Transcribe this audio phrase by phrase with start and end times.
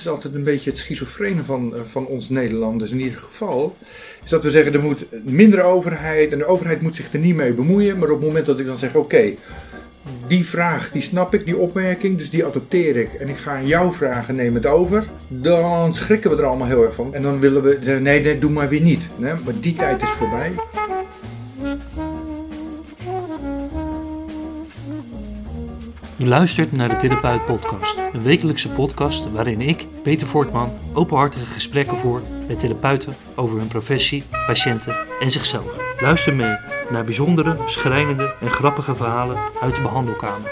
[0.00, 3.76] is altijd een beetje het schizofrene van, eh, van ons Nederlanders in ieder geval.
[4.24, 7.34] Is dat we zeggen er moet minder overheid en de overheid moet zich er niet
[7.34, 7.98] mee bemoeien.
[7.98, 9.34] Maar op het moment dat ik dan zeg: oké,
[10.26, 13.12] die vraag die snap ik, die opmerking, dus die adopteer ik.
[13.12, 15.04] En ik ga aan jou vragen, neem het over.
[15.28, 17.14] Dan schrikken we er allemaal heel erg van.
[17.14, 19.10] En dan willen we zeggen: nee, nee, doe maar weer niet.
[19.16, 20.52] Nee, maar die tijd is voorbij.
[26.20, 31.96] U luistert naar de Therapeut Podcast, een wekelijkse podcast waarin ik, Peter Voortman, openhartige gesprekken
[31.96, 36.00] voer met therapeuten over hun professie, patiënten en zichzelf.
[36.00, 36.56] Luister mee
[36.90, 40.50] naar bijzondere, schrijnende en grappige verhalen uit de behandelkamer.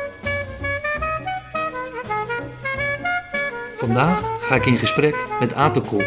[3.77, 6.05] Vandaag ga ik in gesprek met Ato Kool,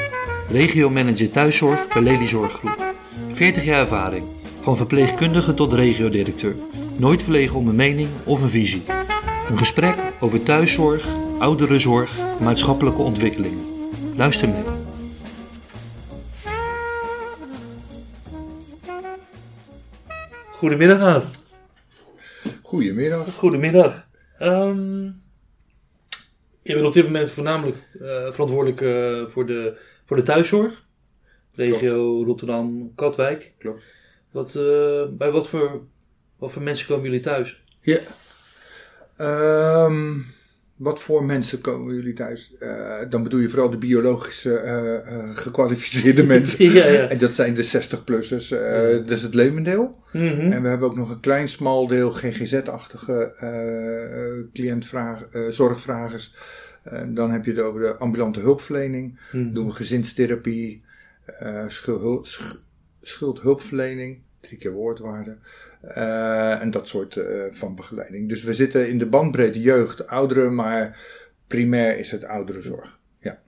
[0.49, 2.93] regiomanager thuiszorg bij Lely Zorggroep.
[3.33, 4.23] 40 jaar ervaring,
[4.59, 6.55] van verpleegkundige tot regiodirecteur.
[6.95, 8.83] Nooit verlegen om een mening of een visie.
[9.51, 11.07] Een gesprek over thuiszorg,
[11.39, 13.65] ouderenzorg, maatschappelijke ontwikkelingen.
[14.15, 14.63] Luister mee.
[20.51, 21.43] Goedemiddag, Aad.
[22.63, 23.33] Goedemiddag.
[23.33, 24.07] Goedemiddag.
[24.39, 25.09] Ehm
[26.61, 30.85] je bent op dit moment voornamelijk eh, verantwoordelijk eh, voor, de, voor de thuiszorg.
[31.53, 33.53] Regio Rotterdam-Katwijk.
[33.57, 33.83] Klopt.
[34.31, 35.81] Wat, eh, bij wat voor,
[36.37, 37.63] wat voor mensen komen jullie thuis?
[37.81, 37.99] Ja.
[39.17, 40.17] Ehm,
[40.77, 42.55] wat voor mensen komen jullie thuis?
[42.59, 46.71] Eh, dan bedoel je vooral de biologische eh, gekwalificeerde mensen.
[46.73, 47.07] ja, ja.
[47.07, 48.49] En dat zijn de 60-plussers.
[49.07, 49.99] dat is het levendeel.
[50.13, 50.51] Mhm.
[50.51, 53.33] En we hebben ook nog een klein smal deel GGZ-achtige
[54.53, 56.35] cliëntvraag, zorgvragers.
[57.07, 59.19] Dan heb je het over de ambulante hulpverlening.
[59.31, 59.53] Mhm.
[59.53, 60.83] doen we gezinstherapie,
[61.67, 62.55] schul- sch-
[63.01, 65.37] schuldhulpverlening, drie keer woordwaarde.
[65.81, 68.29] eh, en dat soort eh, van begeleiding.
[68.29, 70.99] Dus we zitten in de bandbreedte jeugd, ouderen, maar
[71.47, 72.99] primair is het ouderenzorg.
[73.19, 73.39] Ja.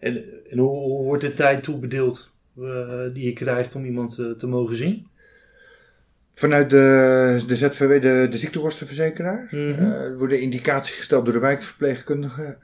[0.00, 4.46] En, en hoe, hoe wordt de tijd toebedeeld eh, die je krijgt om iemand te
[4.46, 5.06] mogen zien?
[6.34, 9.70] Vanuit de, de ZVW, de, de ziektekostenverzekeraar, Mhm.
[9.92, 12.56] eh, worden indicatie gesteld door de wijkverpleegkundige.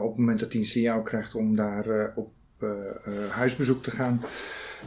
[0.00, 2.30] op het moment dat hij een signaal krijgt om daar op
[3.30, 4.20] huisbezoek te gaan.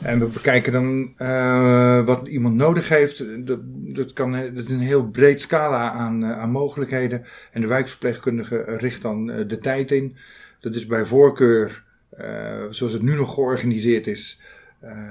[0.01, 3.45] En we bekijken dan eh, wat iemand nodig heeft.
[3.47, 3.59] Dat,
[3.95, 7.25] dat, kan, dat is een heel breed scala aan, eh, aan mogelijkheden.
[7.51, 10.15] En de wijkverpleegkundige richt dan eh, de tijd in.
[10.59, 11.83] Dat is bij voorkeur,
[12.69, 14.41] zoals het nu nog georganiseerd is,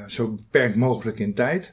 [0.06, 1.72] zo beperkt mogelijk in tijd.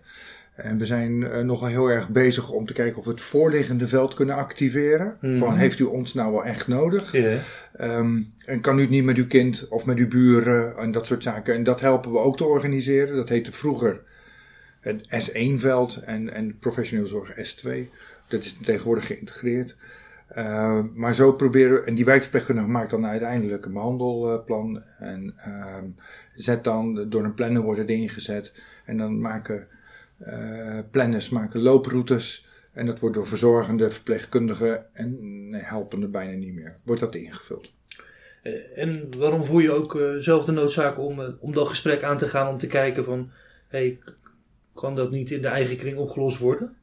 [0.64, 3.88] En we zijn eh, nogal heel erg bezig om te kijken of we het voorliggende
[3.88, 5.18] veld kunnen activeren.
[5.22, 5.38] Mhm.
[5.38, 7.14] Van heeft u ons nou wel echt nodig?
[7.14, 11.06] Ehm, en kan u het niet met uw kind of met uw buren en dat
[11.06, 11.54] soort zaken.
[11.54, 13.16] En dat helpen we ook te organiseren.
[13.16, 14.02] Dat heette vroeger
[14.80, 17.70] het S1-veld en, en professioneel zorg S2.
[18.28, 19.76] Dat is tegenwoordig geïntegreerd.
[20.28, 24.84] Ehm, maar zo proberen we, en die wijkverpleegkundige maakt dan uiteindelijk een behandelplan.
[25.00, 25.86] En ehm,
[26.36, 28.54] zet dan, door een planner wordt het ingezet.
[28.86, 29.68] En dan maken
[30.92, 32.50] planners maken looproutes.
[32.74, 36.78] En dat wordt door verzorgende verpleegkundigen en helpende bijna niet meer.
[36.84, 37.74] Wordt dat ingevuld.
[38.42, 42.04] Eh, En waarom voel je ook eh, zelf de noodzaak om, eh, om dat gesprek
[42.04, 43.32] aan te gaan om te kijken van,
[43.68, 44.00] hey,
[44.74, 46.76] kan dat niet in de eigen kring opgelost worden?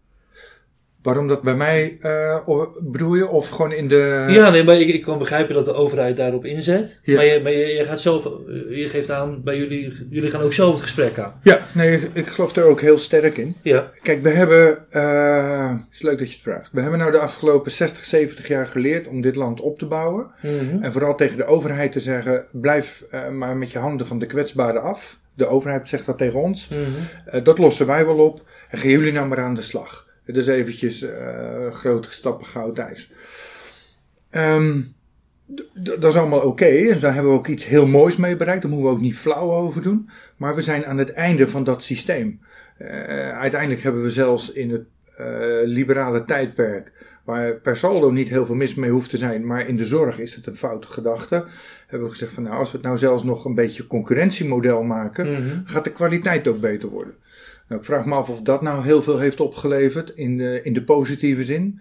[1.02, 3.28] Waarom dat bij mij, eh, o- bedoel je?
[3.28, 4.24] Of gewoon in de...
[4.28, 7.00] ja, nee, maar ik, ik kan begrijpen dat de overheid daarop inzet.
[7.02, 7.14] Ja.
[7.16, 8.30] Maar, je, maar je, je gaat zelf, eh,
[8.78, 11.40] je geeft aan, bij jullie, jullie gaan ook zelf het gesprek aan.
[11.42, 13.56] Ja, nee, ik, geloof er ook heel sterk in.
[13.62, 13.90] Ja.
[14.02, 16.68] Kijk, we hebben, eh, het is leuk dat je het vraagt.
[16.72, 20.30] We hebben nou de afgelopen 60, 70 jaar geleerd om dit land op te bouwen.
[20.42, 20.82] Mhm.
[20.82, 24.26] En vooral tegen de overheid te zeggen, blijf eh, maar met je handen van de
[24.26, 25.18] kwetsbaren af.
[25.34, 26.68] De overheid zegt dat tegen ons.
[26.68, 26.80] Mhm.
[27.24, 28.40] Eh, dat lossen wij wel op.
[28.70, 30.06] En gaan jullie nou maar aan de slag.
[30.28, 33.10] Het is eventjes eh, grote stappen goud ijs.
[34.30, 34.80] Ehm,
[35.74, 36.64] dat is allemaal oké.
[36.64, 38.62] En daar hebben we ook iets heel moois mee bereikt.
[38.62, 40.08] Daar moeten we ook niet flauw over doen.
[40.36, 42.40] Maar we zijn aan het einde van dat systeem.
[42.78, 44.84] Eh, uiteindelijk hebben we zelfs in het
[45.16, 45.26] eh,
[45.64, 46.92] liberale tijdperk,
[47.24, 50.18] waar per saldo niet heel veel mis mee hoeft te zijn, maar in de zorg
[50.18, 51.44] is het een foute gedachte,
[51.86, 55.32] hebben we gezegd van nou, als we het nou zelfs nog een beetje concurrentiemodel maken,
[55.32, 55.60] Mhm.
[55.64, 57.14] gaat de kwaliteit ook beter worden.
[57.68, 60.72] Nou, ik vraag me af of dat nou heel veel heeft opgeleverd in de, in
[60.72, 61.80] de positieve zin.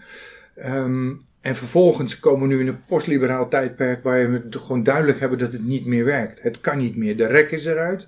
[0.55, 5.37] Ehm, en vervolgens komen we nu in een postliberaal tijdperk waar we gewoon duidelijk hebben
[5.37, 6.41] dat het niet meer werkt.
[6.41, 8.07] Het kan niet meer, de rek is eruit.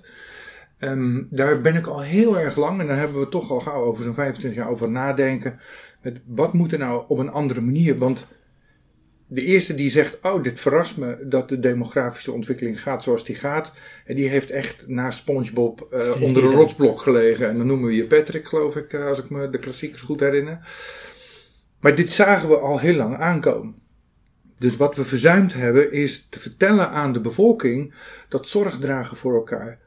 [0.78, 3.84] Ehm, daar ben ik al heel erg lang, en daar hebben we toch al gauw
[3.84, 5.58] over zo'n 25 jaar over nadenken.
[6.02, 7.98] Met wat moet er nou op een andere manier?
[7.98, 8.26] Want
[9.32, 13.34] de eerste die zegt, oh dit verrast me dat de demografische ontwikkeling gaat zoals die
[13.34, 13.72] gaat.
[14.04, 17.48] En die heeft echt naast Spongebob eh, onder een rotsblok gelegen.
[17.48, 20.20] En dan noemen we je Patrick geloof ik, eh, als ik me de klassiekers goed
[20.20, 20.58] herinner.
[21.80, 23.74] Maar dit zagen we al heel lang aankomen.
[24.58, 27.94] Dus wat we verzuimd hebben is te vertellen aan de bevolking
[28.28, 29.78] dat zorgdragen voor elkaar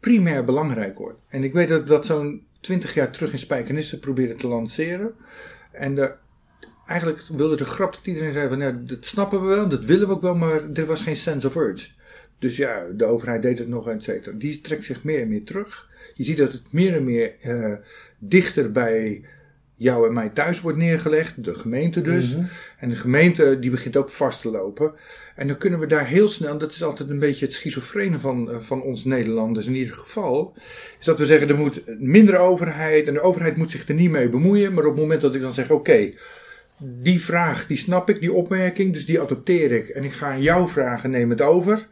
[0.00, 1.18] primair belangrijk wordt.
[1.28, 5.14] En ik weet dat dat zo'n twintig jaar terug in Spijkenisse probeerde te lanceren.
[5.72, 6.14] En de,
[6.90, 10.08] eigenlijk wilde de grap dat iedereen zei van, nou, dat snappen we wel, dat willen
[10.08, 11.88] we ook wel, maar er was geen sense of urge.
[12.38, 14.36] Dus ja, de overheid deed het nog, et cetera.
[14.36, 15.88] Die trekt zich meer en meer terug.
[16.14, 17.74] Je ziet dat het meer en meer uh,
[18.18, 19.24] dichter bij
[19.74, 22.34] jou en mij thuis wordt neergelegd, de gemeente dus.
[22.34, 22.44] Mhm.
[22.78, 24.92] En de gemeente die begint ook vast te lopen.
[25.36, 28.50] En dan kunnen we daar heel snel, dat is altijd een beetje het schizofrene van,
[28.50, 30.56] eh, van ons Nederlanders in ieder geval,
[30.98, 34.10] is dat we zeggen er moet minder overheid en de overheid moet zich er niet
[34.10, 34.72] mee bemoeien.
[34.72, 36.12] Maar op het moment dat ik dan zeg oké,
[36.82, 40.42] die vraag die snap ik, die opmerking, dus die adopteer ik en ik ga aan
[40.42, 41.88] jou vragen, neem het over.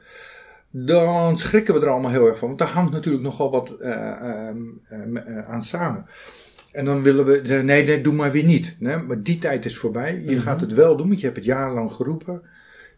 [0.70, 2.48] Dan schrikken we er allemaal heel erg van.
[2.48, 4.50] Want daar hangt natuurlijk nogal wat uh, uh,
[4.90, 6.06] uh, aan samen.
[6.72, 8.76] En dan willen we zeggen, nee, nee, doe maar weer niet.
[8.80, 10.22] Nee, maar die tijd is voorbij.
[10.24, 10.40] Je Mhm.
[10.40, 12.42] gaat het wel doen, want je hebt het jarenlang geroepen.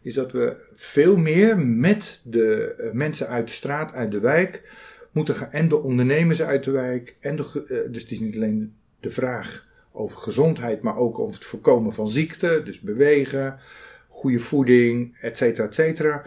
[0.01, 4.71] Is dat we veel meer met de eh, mensen uit de straat, uit de wijk,
[5.11, 5.51] moeten gaan.
[5.51, 7.15] En de ondernemers uit de wijk.
[7.19, 11.35] En de, eh, dus het is niet alleen de vraag over gezondheid, maar ook over
[11.35, 12.61] het voorkomen van ziekte.
[12.65, 13.59] Dus bewegen,
[14.07, 16.23] goede voeding, et cetera, et cetera.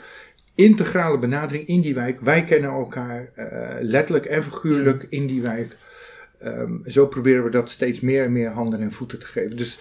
[0.55, 2.20] Integrale benadering in die wijk.
[2.20, 5.76] Wij kennen elkaar eh, letterlijk en figuurlijk in die wijk.
[6.38, 9.56] Ehm, zo proberen we dat steeds meer en meer handen en voeten te geven.
[9.56, 9.78] Dus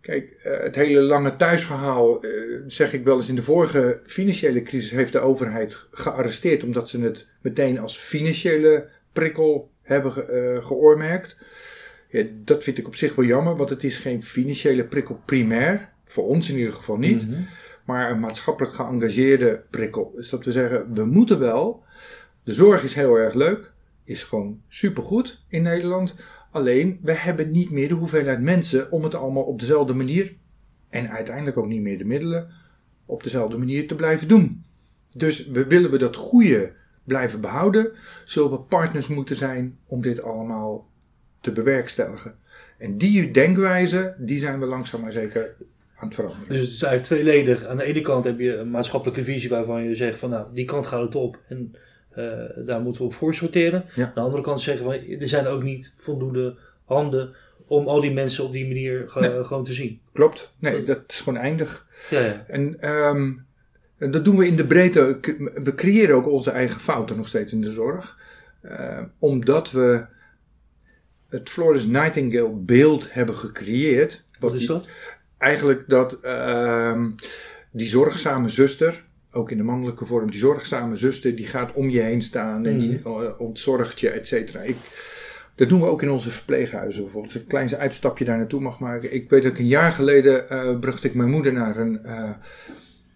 [0.00, 2.30] kijk, eh, het hele lange thuisverhaal, eh,
[2.66, 7.00] zeg ik wel eens in de vorige financiële crisis, heeft de overheid gearresteerd omdat ze
[7.00, 11.36] het meteen als financiële prikkel hebben ge- geoormerkt.
[12.12, 15.92] Ja, dat vind ik op zich wel jammer, want het is geen financiële prikkel primair,
[16.04, 17.40] voor ons in ieder geval niet, Mhm.
[17.84, 20.12] maar een maatschappelijk geëngageerde prikkel.
[20.14, 21.82] Dus dat we zeggen, we moeten wel,
[22.44, 23.72] de zorg is heel erg leuk,
[24.04, 26.14] is gewoon supergoed in Nederland.
[26.50, 30.34] Alleen, we hebben niet meer de hoeveelheid mensen om het allemaal op dezelfde manier,
[30.88, 32.48] en uiteindelijk ook niet meer de middelen,
[33.06, 34.64] op dezelfde manier te blijven doen.
[35.16, 36.72] Dus we willen we dat goede
[37.04, 37.92] blijven behouden,
[38.24, 40.90] zullen we partners moeten zijn om dit allemaal
[41.42, 42.34] te bewerkstelligen.
[42.78, 45.54] En die denkwijze, die zijn we langzaam maar zeker
[45.96, 46.48] aan het veranderen.
[46.48, 47.64] Dus het is eigenlijk tweeledig.
[47.64, 50.64] Aan de ene kant heb je een maatschappelijke visie waarvan je zegt van nou, die
[50.64, 51.74] kant gaat het op en
[52.10, 52.24] eh,
[52.66, 53.84] daar moeten we op voor sorteren.
[53.94, 54.04] Ja.
[54.06, 57.34] Aan de andere kant zeggen van er zijn ook niet voldoende handen
[57.66, 60.00] om al die mensen op die manier ge- gewoon te zien.
[60.12, 60.54] Klopt?
[60.58, 61.86] Nee, dat is gewoon eindig.
[62.10, 62.44] Ja, ja.
[62.46, 63.32] En ehm,
[63.98, 65.18] en dat doen we in de breedte.
[65.54, 68.18] We creëren ook onze eigen fouten nog steeds in de zorg.
[68.60, 70.04] Eh, omdat we
[71.32, 74.24] het Florence Nightingale beeld hebben gecreëerd.
[74.40, 74.88] Wat is die- dat?
[75.38, 77.10] Eigenlijk dat ehm,
[77.70, 82.00] die zorgzame zuster, ook in de mannelijke vorm, die zorgzame zuster, die gaat om je
[82.00, 84.60] heen staan en die eh, ontzorgt je, et cetera.
[84.60, 84.76] Ik,
[85.54, 87.32] dat doen we ook in onze verpleeghuizen bijvoorbeeld.
[87.34, 89.14] Als ik een klein uitstapje daar naartoe mag maken.
[89.14, 91.98] Ik weet dat ik een jaar geleden eh, bracht ik mijn moeder naar een.
[92.04, 92.30] eh,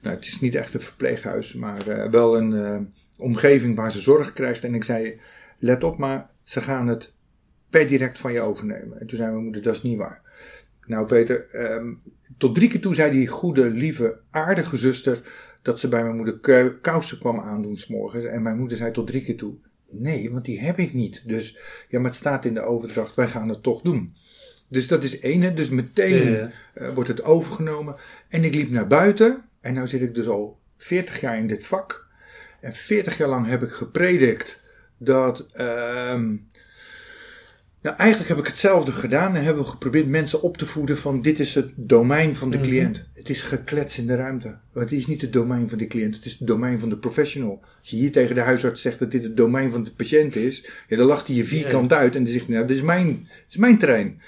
[0.02, 4.64] nou, het is niet echt een verpleeghuis, maar wel een omgeving waar ze zorg krijgt.
[4.64, 5.20] En ik zei:
[5.58, 7.14] let op, maar ze gaan het
[7.70, 9.00] per direct van je overnemen.
[9.00, 10.22] En toen zei mijn moeder: dat is niet waar.
[10.86, 11.92] Nou, Peter, ehm,
[12.38, 15.22] tot drie keer toe zei die goede, lieve, aardige zuster
[15.62, 18.24] dat ze bij mijn moeder kou- kousen kwam aandoen s'morgens.
[18.24, 19.54] En mijn moeder zei tot drie keer toe:
[19.90, 21.22] Nee, want die heb ik niet.
[21.26, 21.58] Dus
[21.88, 24.14] ja, maar het staat in de overdracht, wij gaan het toch doen.
[24.68, 26.50] Dus dat is één, dus meteen Ja, ja.
[26.74, 27.96] eh, wordt het overgenomen.
[28.28, 31.66] En ik liep naar buiten en nu zit ik dus al 40 jaar in dit
[31.66, 32.08] vak.
[32.61, 34.61] En 40 jaar lang heb ik gepredikt
[34.99, 35.46] dat.
[35.52, 36.37] ehm,
[37.87, 41.23] nou, eigenlijk heb ik hetzelfde gedaan en hebben we geprobeerd mensen op te voeden van
[41.23, 42.66] dit is het domein van de Mhm.
[42.66, 43.09] cliënt.
[43.14, 44.57] Het is geklets in de ruimte.
[44.75, 47.61] Het is niet het domein van de cliënt, het is het domein van de professional.
[47.81, 50.71] Als je hier tegen de huisarts zegt dat dit het domein van de patiënt is,
[50.88, 53.07] ja, dan lacht hij je vierkant uit en dan zegt hij, nou, dit is mijn,
[53.07, 54.21] dit is mijn terrein.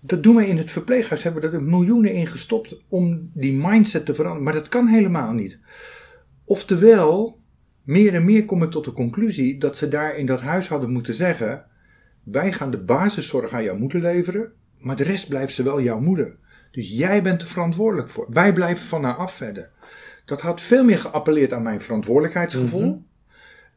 [0.00, 4.06] Dat doen we in het verpleeghuis, hebben we er miljoenen in gestopt om die mindset
[4.06, 4.44] te veranderen.
[4.44, 5.58] Maar dat kan helemaal niet.
[6.44, 7.40] Oftewel,
[7.82, 10.90] meer en meer kom ik tot de conclusie dat ze daar in dat huis hadden
[10.90, 11.64] moeten zeggen:
[12.22, 16.00] wij gaan de basiszorg aan jouw moeder leveren, maar de rest blijft ze wel jouw
[16.00, 16.36] moeder.
[16.70, 18.26] Dus jij bent er verantwoordelijk voor.
[18.30, 19.70] Wij blijven van haar af verder.
[20.24, 22.86] Dat had veel meer geappelleerd aan mijn verantwoordelijkheidsgevoel.
[22.86, 22.98] Mhm.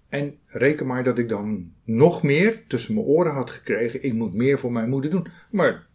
[0.10, 4.04] En reken maar dat ik dan nog meer tussen mijn oren had gekregen.
[4.04, 5.28] Ik moet meer voor mijn moeder doen.
[5.50, 5.88] Maar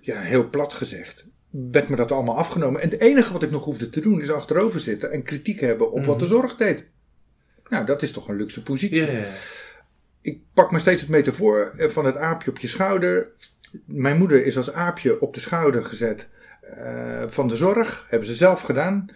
[0.00, 2.80] ja, heel plat gezegd, werd me dat allemaal afgenomen.
[2.80, 5.92] En het enige wat ik nog hoefde te doen is achterover zitten en kritiek hebben
[5.92, 6.86] op wat de zorg deed.
[7.68, 9.12] Nou, dat is toch een luxe positie.
[9.12, 9.24] Ja.
[10.20, 13.28] Ik pak maar steeds het metafoor eh, van het aapje op je schouder.
[13.84, 16.28] Mijn moeder is als aapje op de schouder gezet
[16.60, 18.06] eh, van de zorg.
[18.08, 19.06] Hebben ze zelf gedaan.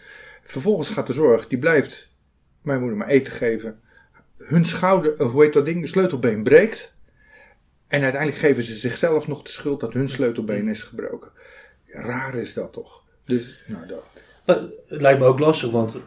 [0.44, 2.14] Vervolgens gaat de zorg, die blijft
[2.62, 3.80] mijn moeder maar eten geven.
[4.38, 6.94] Hun schouder, of hoe heet dat ding, sleutelbeen breekt.
[7.88, 11.30] En uiteindelijk geven ze zichzelf nog de schuld dat hun sleutelbeen is gebroken.
[11.86, 13.04] Raar is dat toch?
[13.24, 14.04] Dus, nou dat.
[14.44, 16.04] Het lijkt me ook lastig, want uh,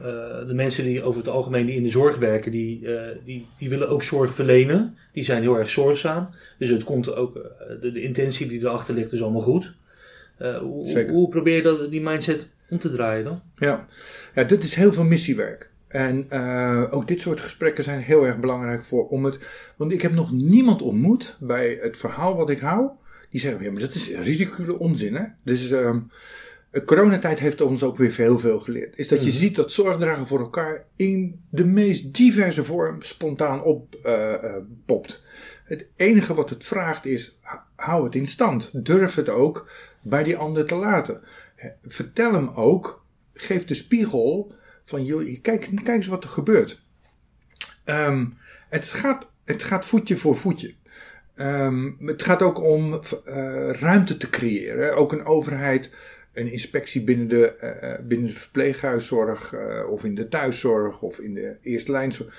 [0.47, 3.69] de mensen die over het algemeen die in de zorg werken, die, uh, die, die
[3.69, 4.97] willen ook zorg verlenen.
[5.13, 6.29] Die zijn heel erg zorgzaam.
[6.57, 7.33] Dus het komt ook,
[7.81, 9.73] de, de, intentie die erachter ligt is allemaal goed.
[10.37, 13.41] Hoe, hoe, probeer je dat, die mindset om te draaien dan?
[13.57, 13.87] Ja,
[14.35, 15.69] ja dit is heel veel missiewerk.
[15.87, 16.31] En
[16.91, 19.39] ook dit soort gesprekken zijn heel erg belangrijk voor om het.
[19.75, 22.89] Want ik heb nog niemand ontmoet bij het verhaal wat ik hou.
[23.29, 25.15] Die zeggen: ja, maar dat is ridicule onzin.
[25.15, 25.25] Hè?
[25.43, 25.95] Dus uh,
[26.83, 28.97] coronatijd heeft ons ook weer heel veel geleerd.
[28.97, 29.37] Is dat je mhm.
[29.37, 35.23] ziet dat zorgdragen voor elkaar in de meest diverse vorm spontaan oppopt.
[35.23, 35.33] Uh,
[35.65, 37.39] het enige wat het vraagt is:
[37.75, 38.85] hou het in stand.
[38.85, 39.69] Durf het ook
[40.01, 41.21] bij die ander te laten.
[41.83, 43.03] Vertel hem ook.
[43.33, 44.53] Geef de spiegel
[44.83, 46.81] van joh, kijk, kijk eens wat er gebeurt.
[47.85, 48.37] Um,
[48.69, 50.73] het, gaat, het gaat voetje voor voetje.
[51.35, 53.01] Um, het gaat ook om uh,
[53.69, 54.95] ruimte te creëren.
[54.95, 55.89] Ook een overheid,
[56.35, 61.33] een inspectie binnen de, uh, binnen de verpleeghuiszorg uh, of in de thuiszorg of in
[61.33, 62.35] de eerste lijnzorg.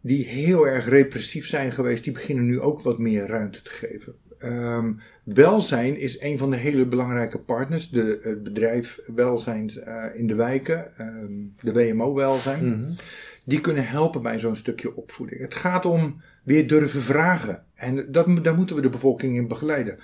[0.00, 4.14] Die heel erg repressief zijn geweest, die beginnen nu ook wat meer ruimte te geven.
[4.44, 7.90] Um, welzijn is een van de hele belangrijke partners.
[7.90, 12.66] De, het bedrijf Welzijn uh, in de wijken, um, de WMO Welzijn.
[12.66, 12.96] Mm -hmm.
[13.44, 15.40] Die kunnen helpen bij zo'n stukje opvoeding.
[15.40, 17.64] Het gaat om weer durven vragen.
[17.74, 19.98] En dat, daar moeten we de bevolking in begeleiden.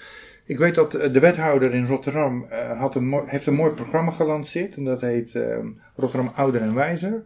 [0.44, 4.10] Ik weet dat eh, de wethouder in Rotterdam uh, had een, heeft een mooi programma
[4.10, 4.76] gelanceerd.
[4.76, 5.56] En dat heet uh,
[5.96, 7.22] Rotterdam Ouder en Wijzer.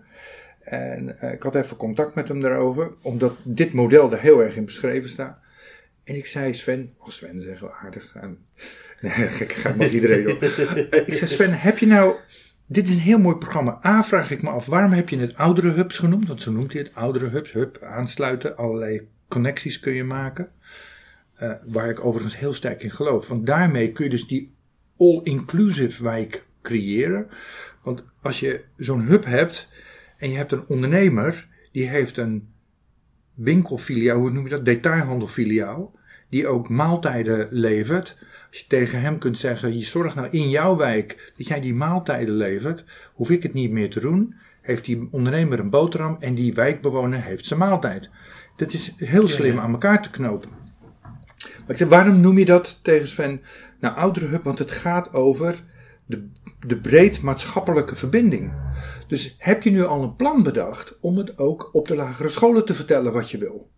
[0.60, 2.92] En ik had even contact met hem daarover.
[3.02, 5.38] Omdat dit model er heel erg in beschreven staat.
[6.04, 8.14] En ik zei Sven, oh Sven is echt wel aardig.
[9.00, 10.42] nee, gek, ga mag iedereen op.
[10.42, 12.14] ik zei Sven, heb je nou,
[12.66, 13.80] dit is een heel mooi programma.
[13.84, 16.28] A, vraag ik me af, waarom heb je het oudere hubs genoemd?
[16.28, 20.48] Want zo noemt hij het, oudere hubs, hub, aansluiten, allerlei connecties kun je maken.
[21.42, 23.28] Uh, waar ik overigens heel sterk in geloof.
[23.28, 24.54] Want daarmee kun je dus die
[24.96, 27.28] all-inclusive wijk creëren.
[27.82, 29.68] Want als je zo'n hub hebt
[30.16, 32.48] en je hebt een ondernemer die heeft een
[33.34, 34.64] winkelfiliaal, hoe noem je dat?
[34.64, 35.92] Detailhandelfiliaal.
[36.28, 38.16] Die ook maaltijden levert.
[38.48, 41.74] Als je tegen hem kunt zeggen: je zorgt nou in jouw wijk dat jij die
[41.74, 44.34] maaltijden levert, hoef ik het niet meer te doen.
[44.60, 48.10] Heeft die ondernemer een boterham en die wijkbewoner heeft zijn maaltijd.
[48.56, 50.63] Dat is heel slim aan elkaar te knopen.
[51.64, 53.42] Maar ik zeg, waarom noem je dat tegen Sven?
[53.80, 55.62] Nou, oudere hub, want het gaat over
[56.06, 56.28] de,
[56.66, 58.52] de breed maatschappelijke verbinding.
[59.06, 62.64] Dus heb je nu al een plan bedacht om het ook op de lagere scholen
[62.64, 63.70] te vertellen wat je wil?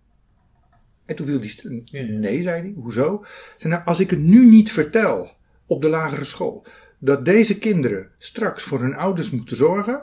[1.04, 1.84] En toen viel die
[2.18, 2.72] nee, zei hij.
[2.76, 3.24] Hoezo?
[3.56, 5.30] Zei, nou, als ik het nu niet vertel
[5.66, 6.66] op de lagere school,
[6.98, 10.02] dat deze kinderen straks voor hun ouders moeten zorgen,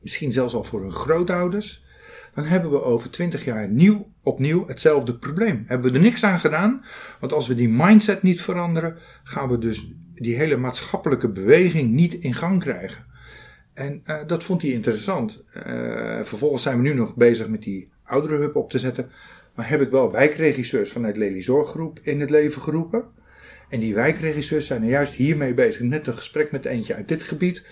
[0.00, 1.84] misschien zelfs al voor hun grootouders,
[2.34, 5.64] dan hebben we over twintig jaar nieuw, opnieuw hetzelfde probleem.
[5.66, 6.84] Hebben we er niks aan gedaan,
[7.20, 12.14] want als we die mindset niet veranderen, gaan we dus die hele maatschappelijke beweging niet
[12.14, 13.04] in gang krijgen.
[13.74, 15.44] En uh, dat vond hij interessant.
[15.56, 15.62] Uh,
[16.22, 19.10] vervolgens zijn we nu nog bezig met die oudere hub op te zetten.
[19.54, 23.04] Maar heb ik wel wijkregisseurs vanuit Lely Zorggroep in het leven geroepen.
[23.68, 25.80] En die wijkregisseurs zijn er juist hiermee bezig.
[25.80, 27.64] Net een gesprek met eentje uit dit gebied.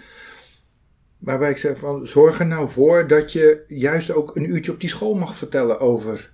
[1.21, 4.81] Waarbij ik zeg van zorg er nou voor dat je juist ook een uurtje op
[4.81, 6.33] die school mag vertellen over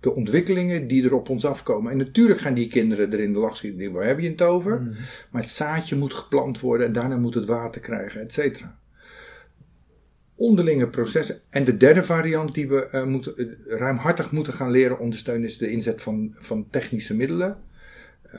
[0.00, 1.92] de ontwikkelingen die er op ons afkomen.
[1.92, 3.92] En natuurlijk gaan die kinderen er in de lach schieten.
[3.92, 4.80] Waar heb je het over?
[4.80, 4.94] Mm.
[5.30, 8.78] Maar het zaadje moet geplant worden en daarna moet het water krijgen, et cetera.
[10.34, 11.40] Onderlinge processen.
[11.50, 15.58] En de derde variant die we uh, moeten, uh, ruimhartig moeten gaan leren ondersteunen is
[15.58, 17.56] de inzet van, van technische middelen.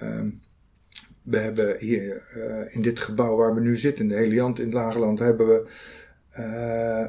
[0.01, 0.21] Uh,
[1.29, 4.65] we hebben hier uh, in dit gebouw waar we nu zitten, in de Heliant in
[4.65, 5.69] het Lagerland, hebben we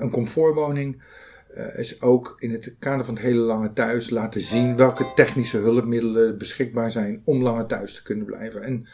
[0.01, 1.03] een comfortwoning
[1.57, 5.57] uh, is ook in het kader van het hele lange thuis laten zien welke technische
[5.57, 8.63] hulpmiddelen beschikbaar zijn om langer thuis te kunnen blijven.
[8.63, 8.87] En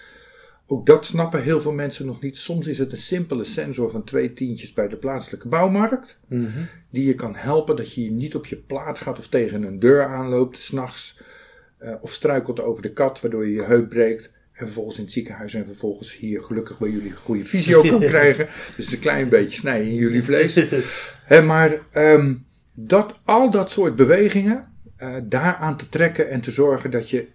[0.66, 2.37] ook dat snappen heel veel mensen nog niet.
[2.37, 6.68] Soms is het een simpele sensor van twee tientjes bij de plaatselijke bouwmarkt, mm -hmm.
[6.90, 9.78] die je kan helpen dat je je niet op je plaat gaat of tegen een
[9.78, 11.21] deur aanloopt s'nachts,
[11.83, 14.33] uh, of struikelt over de kat waardoor je je heup breekt.
[14.57, 18.49] En vervolgens in het ziekenhuis en vervolgens hier gelukkig bij jullie goede visio kan krijgen.
[18.77, 20.55] Dus een klein beetje snijden in jullie vlees.
[21.25, 22.45] He, maar um,
[22.75, 27.27] dat, al dat soort bewegingen, uh, daaraan te trekken en te zorgen dat je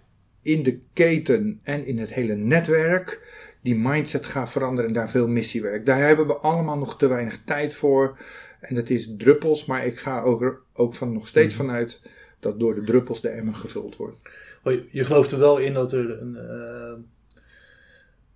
[0.42, 3.20] in de keten en in het hele netwerk
[3.62, 5.86] die mindset gaat veranderen en daar veel missiewerk.
[5.86, 8.18] Daar hebben we allemaal nog te weinig tijd voor.
[8.60, 11.66] En dat is druppels, maar ik ga ook, ook van nog steeds mhm.
[11.66, 12.00] vanuit
[12.40, 14.20] dat door de druppels de emmer gevuld wordt.
[14.90, 17.04] Je gelooft er wel in dat er een, uh,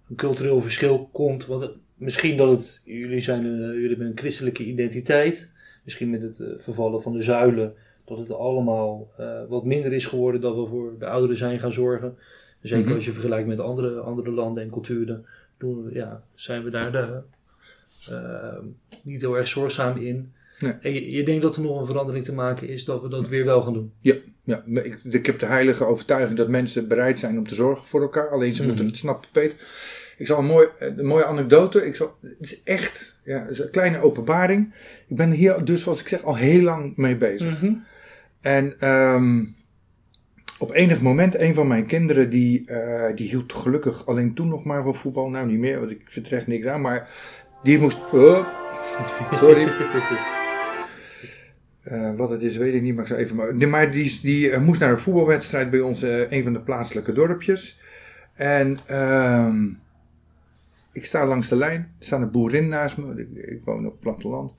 [0.09, 1.47] een cultureel verschil komt.
[1.47, 5.51] Want misschien dat het, jullie, zijn een, jullie hebben een christelijke identiteit
[5.85, 9.11] misschien met het uh, vervallen van de zuilen, dat het allemaal
[9.49, 12.17] wat minder is geworden dat we voor de ouderen zijn gaan zorgen.
[12.61, 12.95] Zeker mm -hmm.
[12.95, 15.27] als je vergelijkt met andere, andere landen en culturen,
[15.59, 17.23] doen, ja, zijn we daar de,
[18.11, 18.59] eh,
[19.03, 20.33] niet heel erg zorgzaam in.
[20.59, 20.73] Nee.
[20.81, 23.29] En je, je denkt dat er nog een verandering te maken is dat we dat
[23.29, 23.93] weer wel gaan doen.
[24.01, 27.87] Ja, ja ik, ik heb de heilige overtuiging dat mensen bereid zijn om te zorgen
[27.87, 28.29] voor elkaar.
[28.29, 28.91] Alleen ze moeten Mhm.
[28.93, 29.57] het snappen, Peter.
[30.19, 31.87] Ik zal een, mooi, een mooie anekdote.
[31.87, 34.75] Ik zal, het is echt ja, het is een kleine openbaring.
[35.09, 37.65] Ik ben hier dus, zoals ik zeg, al heel lang mee bezig.
[38.41, 39.45] En ehm,
[40.59, 44.65] op enig moment, een van mijn kinderen, die, eh, die hield gelukkig alleen toen nog
[44.65, 45.29] maar van voetbal.
[45.29, 46.81] Nou, niet meer, want ik vind er echt niks aan.
[46.81, 47.11] Maar
[47.63, 47.99] die moest.
[48.13, 48.47] Oh,
[49.33, 49.69] sorry.
[51.87, 53.37] Eh, wat het is, weet ik niet, maar ik even.
[53.37, 56.61] Maar, maar die, die eh, moest naar een voetbalwedstrijd bij ons, eh, een van de
[56.61, 57.79] plaatselijke dorpjes.
[58.35, 59.69] En ehm,
[60.93, 63.93] ik sta langs de lijn, er staat een boerin naast me, ik, ik woon op
[63.93, 64.55] het platteland.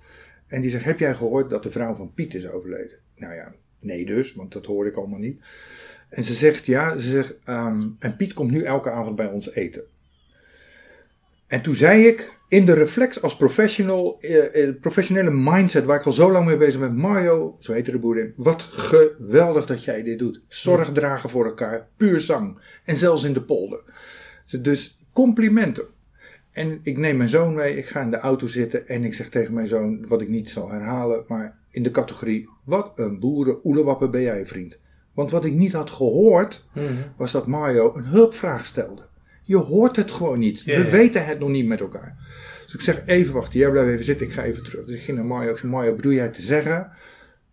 [0.48, 3.00] En die zegt: Heb jij gehoord dat de vrouw van Piet is overleden?
[3.15, 5.41] Nou ja, nee, dus, want dat hoorde ik allemaal niet.
[6.10, 9.53] En ze zegt: Ja, ze zegt: ehm, En Piet komt nu elke avond bij ons
[9.53, 9.84] eten.
[11.47, 16.05] En toen zei ik, in de reflex als professional, eh, eh, professionele mindset waar ik
[16.05, 20.03] al zo lang mee bezig ben, Mario, zo heette de boerin, wat geweldig dat jij
[20.03, 20.41] dit doet.
[20.47, 22.59] Zorg dragen voor elkaar, puur zang.
[22.83, 23.81] En zelfs in de polder.
[24.61, 25.85] Dus complimenten.
[26.51, 29.29] En ik neem mijn zoon mee, ik ga in de auto zitten en ik zeg
[29.29, 33.59] tegen mijn zoon, wat ik niet zal herhalen, maar in de categorie, wat een boeren
[33.63, 34.79] oelewappen ben jij vriend.
[35.13, 36.65] Want wat ik niet had gehoord,
[37.17, 39.07] was dat Mario een hulpvraag stelde.
[39.47, 40.63] Je hoort het gewoon niet.
[40.63, 42.17] We weten het nog niet met elkaar.
[42.65, 44.85] Dus ik zeg, even wachten, jij blijft even zitten, ik ga even terug.
[44.85, 46.91] Dus ik ging naar Mario, ik zei, Mario, bedoel jij te zeggen,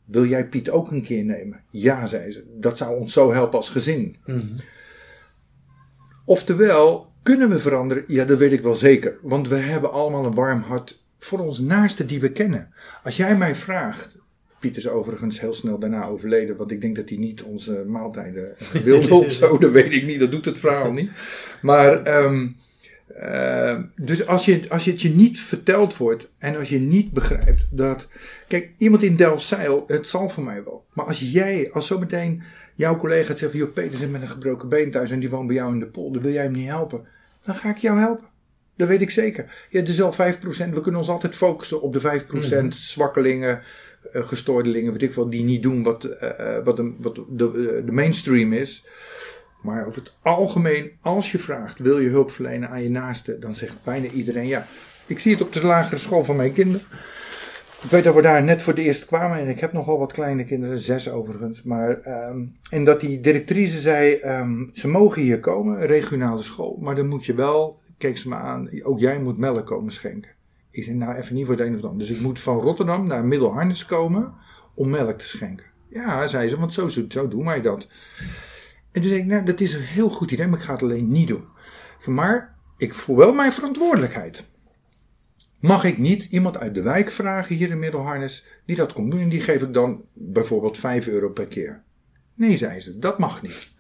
[0.05, 1.61] wil jij Piet ook een keer nemen?
[1.71, 4.17] Ja, zei ze, dat zou ons zo helpen als gezin.
[6.25, 8.05] Oftewel, kunnen we veranderen?
[8.07, 9.19] Ja, dat weet ik wel zeker.
[9.23, 12.75] Want we hebben allemaal een warm hart voor ons naasten die we kennen.
[13.03, 14.19] Als jij mij vraagt.
[14.65, 18.59] Piet is overigens heel snel daarna overleden, want ik denk dat hij niet onze maaltijden
[18.59, 19.59] eh, wilde of zo.
[19.59, 21.11] Dat weet ik niet, dat doet het verhaal niet.
[21.63, 22.49] Maar, ehm,
[23.07, 27.13] eh, dus als, je, als je het je niet verteld wordt en als je niet
[27.13, 28.09] begrijpt dat.
[28.49, 30.85] Kijk, iemand in Delfzijl, het zal voor mij wel.
[30.93, 32.43] Maar als jij, als zometeen
[32.75, 35.47] jouw collega zegt: van, joh, Peter zit met een gebroken been thuis en die woont
[35.47, 37.07] bij jou in de polder, wil jij hem niet helpen?
[37.45, 38.33] Dan ga ik jou helpen.
[38.77, 39.67] Dat weet ik zeker.
[39.71, 40.17] Ja, het is wel 5%.
[40.75, 43.65] We kunnen ons altijd focussen op de 5% zwakkelingen, eh,
[44.23, 48.53] gestoordelingen, weet ik wel, die niet doen wat, eh, wat, de, wat de, de mainstream
[48.53, 48.87] is.
[49.63, 53.55] Maar over het algemeen, als je vraagt, wil je hulp verlenen aan je naaste, dan
[53.55, 54.67] zegt bijna iedereen ja.
[55.07, 56.87] Ik zie het op de lagere school van mijn kinderen.
[57.83, 60.13] Ik weet dat we daar net voor de eerst kwamen en ik heb nogal wat
[60.13, 61.63] kleine kinderen, zes overigens.
[61.63, 66.95] Maar, ehm, en dat die directrice zei, ehm, ze mogen hier komen, regionale school, maar
[66.95, 70.31] dan moet je wel, keek ze me aan, ook jij moet melk komen schenken.
[70.75, 72.07] Ik zei, nou even niet voor het een of ander.
[72.07, 74.35] Dus ik moet van Rotterdam naar Middelharnis komen
[74.75, 75.67] om melk te schenken.
[75.89, 77.89] Ja, zei ze, want zo, zo, zo doen wij dat.
[78.93, 80.83] En toen zei ik, nou, dat is een heel goed idee, maar ik ga het
[80.83, 81.45] alleen niet doen.
[82.05, 84.47] Maar ik voel wel mijn verantwoordelijkheid.
[85.61, 89.21] Mag ik niet iemand uit de wijk vragen hier in Middelharnis die dat komt doen
[89.21, 91.83] en die geef ik dan bijvoorbeeld 5 euro per keer?
[92.35, 93.71] Nee, zei ze, dat mag niet.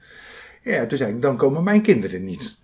[0.62, 2.62] Ja, toen zei ik, dan komen mijn kinderen niet.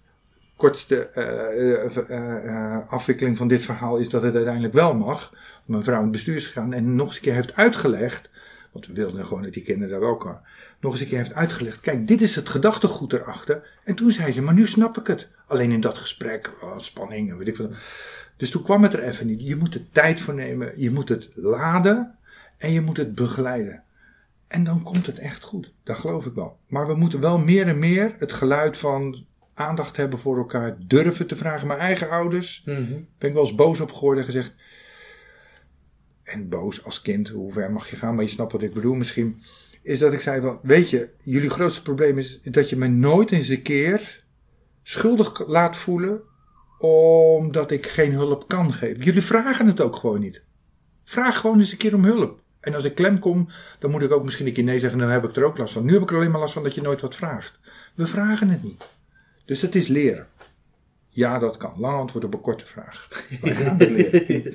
[0.60, 5.34] Kortste eh, eh, eh, afwikkeling van dit verhaal is dat het uiteindelijk wel mag.
[5.64, 8.30] Mijn vrouw in het bestuur is gegaan en nog eens een keer heeft uitgelegd.
[8.72, 10.40] Want we wilden gewoon dat die kinderen daar wel kwamen.
[10.80, 11.80] Nog eens een keer heeft uitgelegd.
[11.80, 13.78] Kijk, dit is het gedachtegoed erachter.
[13.84, 15.28] En toen zei ze, maar nu snap ik het.
[15.46, 17.70] Alleen in dat gesprek, oh, spanning en weet ik veel.
[18.36, 19.46] Dus toen kwam het er even niet.
[19.46, 20.80] Je moet er tijd voor nemen.
[20.80, 22.18] Je moet het laden.
[22.58, 23.82] En je moet het begeleiden.
[24.46, 25.72] En dan komt het echt goed.
[25.82, 26.58] Dat geloof ik wel.
[26.66, 29.28] Maar we moeten wel meer en meer het geluid van
[29.60, 30.76] aandacht hebben voor elkaar.
[30.86, 31.66] Durven te vragen.
[31.66, 32.62] Mijn eigen ouders.
[33.18, 34.54] Ben ik wel eens boos op geworden en gezegd.
[36.22, 38.14] En boos als kind, hoe ver mag je gaan?
[38.14, 39.42] Maar je snapt wat ik bedoel misschien.
[39.82, 43.32] Is dat ik zei van, weet je, jullie grootste probleem is dat je me nooit
[43.32, 44.24] eens een keer
[44.82, 46.20] schuldig laat voelen
[46.78, 49.04] omdat ik geen hulp kan geven.
[49.04, 50.44] Jullie vragen het ook gewoon niet.
[51.04, 52.40] Vraag gewoon eens een keer om hulp.
[52.60, 54.98] En als ik klem kom, dan moet ik ook misschien een keer nee zeggen.
[54.98, 55.84] Nou heb ik er ook last van.
[55.84, 57.60] Nu heb ik er alleen maar last van dat je nooit wat vraagt.
[57.94, 58.88] We vragen het niet.
[59.44, 60.26] Dus het is leren.
[61.08, 61.74] Ja, dat kan.
[61.78, 63.08] Lang antwoord op een korte vraag.
[63.40, 64.54] Wij gaan het leren.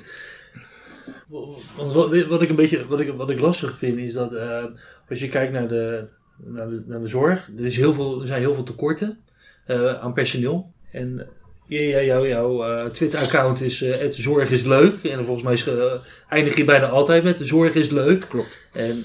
[1.76, 4.64] Want wat, wat ik een beetje wat ik, wat ik lastig vind is dat eh,
[5.08, 6.04] als je kijkt naar de,
[6.36, 9.18] naar de, naar de zorg, er, is heel veel, er zijn heel veel tekorten
[9.66, 10.72] eh, aan personeel.
[10.90, 11.28] En
[11.66, 15.04] ja, ja, jou- jouw eh, Twitter-account is het zorg is leuk.
[15.04, 15.68] En volgens mij is,
[16.28, 18.28] eindig je bijna altijd met de zorg is leuk.
[18.28, 18.68] Klopt.
[18.72, 18.98] En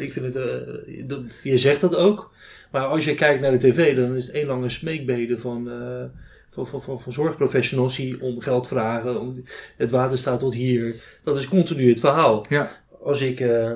[0.00, 2.30] ik vind het, dat, je zegt dat ook.
[2.70, 6.04] Maar als je kijkt naar de tv, dan is het een lange smeekbede van, eh,
[6.48, 9.20] van, van, van, van zorgprofessionals die om geld vragen.
[9.20, 9.42] Om,
[9.76, 10.94] het water staat tot hier.
[11.24, 12.46] Dat is continu het verhaal.
[12.48, 12.70] Ja,
[13.02, 13.70] Als ik eh,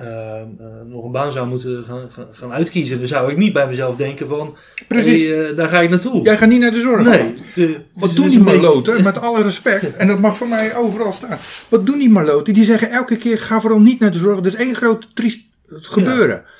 [0.00, 0.42] uh,
[0.86, 4.28] nog een baan zou moeten gaan, gaan, uitkiezen, dan zou ik niet bij mezelf denken
[4.28, 4.56] van,
[4.88, 5.26] Precies.
[5.26, 6.22] Hey, daar ga ik naartoe.
[6.22, 7.06] Jij gaat niet naar de zorg.
[7.06, 7.32] Nee.
[7.54, 11.38] De, Wat doen die maloten, met alle respect, en dat mag voor mij overal staan.
[11.68, 12.54] Wat doen die maloten?
[12.54, 14.36] Die zeggen elke keer, ga vooral niet naar de zorg.
[14.36, 16.36] Dat is één groot triest gebeuren.
[16.36, 16.56] Ja.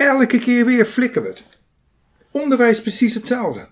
[0.00, 1.44] Elke keer weer flikken we het.
[2.30, 3.68] Onderwijs precies hetzelfde.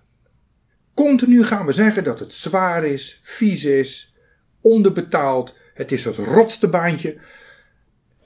[0.95, 4.15] Continu gaan we zeggen dat het zwaar is, vies is,
[4.61, 5.57] onderbetaald.
[5.75, 7.19] Het is het rotste baantje.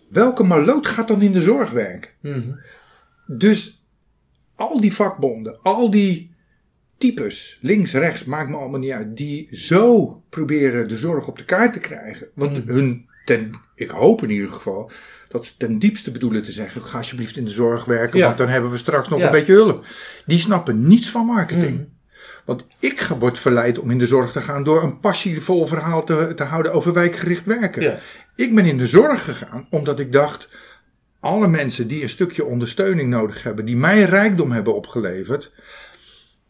[0.08, 2.10] Welke maloot gaat dan in de zorg werken?
[2.20, 2.60] Mm -hmm.
[3.26, 3.86] Dus
[4.54, 6.34] al die vakbonden, al die
[6.98, 11.44] types, links, rechts, maakt me allemaal niet uit, die zo proberen de zorg op de
[11.44, 12.28] kaart te krijgen.
[12.34, 12.60] Want Mhm.
[12.62, 12.74] mm.
[12.74, 14.90] hun, ten, ik hoop in ieder geval,
[15.32, 18.26] dat ze ten diepste bedoelen te zeggen: ga alsjeblieft in de zorg werken, Ja.
[18.26, 19.24] want dan hebben we straks nog Ja.
[19.24, 19.84] een beetje hulp.
[20.26, 21.74] Die snappen niets van marketing.
[21.74, 21.84] Mhm.
[22.44, 26.32] Want ik word verleid om in de zorg te gaan door een passievol verhaal te,
[26.36, 27.82] te houden over wijkgericht werken.
[27.82, 27.98] Ja.
[28.36, 30.48] Ik ben in de zorg gegaan omdat ik dacht:
[31.20, 35.52] alle mensen die een stukje ondersteuning nodig hebben, die mij rijkdom hebben opgeleverd,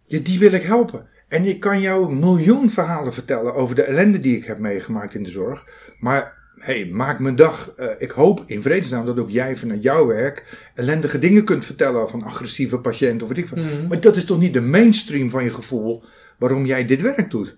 [0.07, 1.07] ja, die wil ik helpen.
[1.29, 5.15] En ik kan jou een miljoen verhalen vertellen over de ellende die ik heb meegemaakt
[5.15, 5.67] in de zorg.
[5.99, 7.73] Maar hey, maak mijn dag.
[7.77, 12.01] eh, ik hoop in vredesnaam dat ook jij vanuit jouw werk ellendige dingen kunt vertellen
[12.15, 13.63] een agressieve patiënt of weet ik veel.
[13.63, 13.87] Mhm.
[13.87, 16.05] Maar dat is toch niet de mainstream van je gevoel
[16.39, 17.57] waarom jij dit werk doet.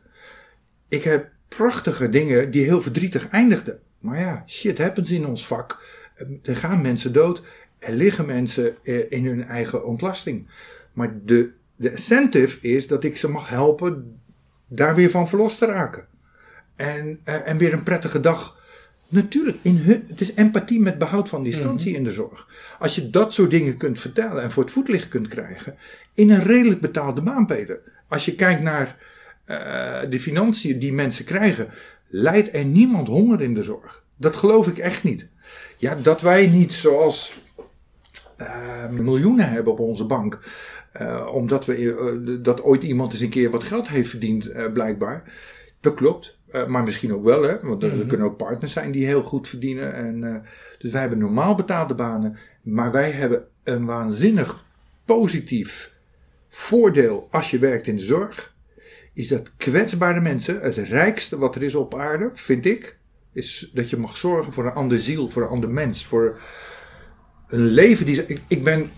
[0.88, 3.78] Ik heb prachtige dingen die heel verdrietig eindigden.
[3.98, 5.82] Maar ja, shit happens in ons vak.
[6.14, 7.42] Eh, Er gaan mensen dood.
[7.78, 10.48] Er liggen mensen eh, in hun eigen ontlasting.
[10.92, 14.20] Maar de, de incentive is dat ik ze mag helpen
[14.68, 16.06] daar weer van verlost te raken.
[16.76, 18.62] En, en weer een prettige dag.
[19.08, 22.48] Natuurlijk, in hun, het is empathie met behoud van distantie in de zorg.
[22.78, 25.76] Als je dat soort dingen kunt vertellen en voor het voetlicht kunt krijgen.
[26.14, 27.80] in een redelijk betaalde baan, Peter.
[28.08, 28.96] Als je kijkt naar
[29.44, 31.68] eh, de financiën die mensen krijgen.
[32.08, 34.04] leidt er niemand honger in de zorg.
[34.16, 35.26] Dat geloof ik echt niet.
[35.76, 37.38] Ja, dat wij niet zoals
[38.36, 40.40] eh, miljoenen hebben op onze bank.
[40.92, 45.32] eh, omdat we, eh, dat ooit iemand eens een keer wat geld heeft verdiend, blijkbaar.
[45.80, 46.38] Dat klopt.
[46.54, 47.60] Eh, maar misschien ook wel, hè?
[47.60, 49.94] Want er, er kunnen ook partners zijn die heel goed verdienen.
[49.94, 50.34] En, eh,
[50.78, 52.38] dus wij hebben normaal betaalde banen.
[52.62, 54.64] Maar wij hebben een waanzinnig
[55.04, 55.94] positief
[56.48, 58.54] voordeel als je werkt in de zorg.
[59.12, 62.98] Is dat kwetsbare mensen, het rijkste wat er is op aarde, vind ik,
[63.32, 66.06] is dat je mag zorgen voor een ander ziel, voor een ander mens.
[66.06, 66.40] Voor
[67.48, 68.26] een leven die.
[68.26, 68.90] Ik, ik ben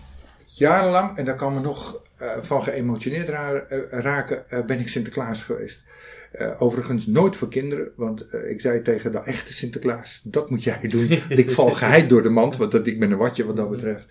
[0.45, 2.01] jarenlang, en daar kan me nog
[2.41, 5.83] van geëmotioneerd eh, raken, eh, ben ik Sinterklaas geweest.
[6.31, 10.63] Eh, overigens nooit voor kinderen, want eh, ik zei tegen de echte Sinterklaas, dat moet
[10.63, 11.11] jij doen.
[11.29, 14.07] Ik val geheid door de mand, want dat, ik ben een watje wat dat betreft.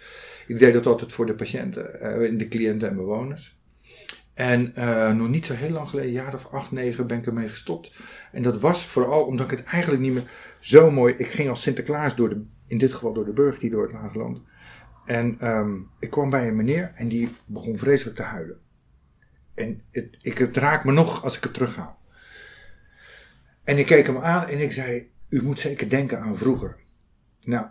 [0.47, 3.59] Ik deed dat altijd voor de patiënten, eh, de cliënten en bewoners.
[4.35, 7.27] En eh, nog niet zo heel lang geleden, een jaar of acht, negen, ben ik
[7.27, 7.93] ermee gestopt.
[8.33, 11.15] En dat was vooral omdat ik het eigenlijk niet meer zo mooi...
[11.19, 13.93] Ik ging als Sinterklaas door de, in dit geval door de burg die door het
[13.93, 14.41] Laagland.
[15.07, 18.59] En ehm, ik kwam bij een meneer en die begon vreselijk te huilen.
[19.55, 21.99] En het, ik, het raakt me nog als ik het terughaal.
[23.65, 26.77] En ik keek hem aan en ik zei, u moet zeker denken aan vroeger.
[27.45, 27.67] Nou,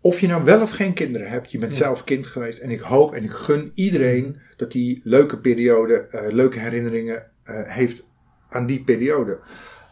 [0.00, 2.58] of je nou wel of geen kinderen hebt, je bent zelf kind geweest.
[2.58, 7.62] En ik hoop en ik gun iedereen dat die leuke periode, eh, leuke herinneringen eh,
[7.62, 8.06] heeft
[8.48, 9.40] aan die periode.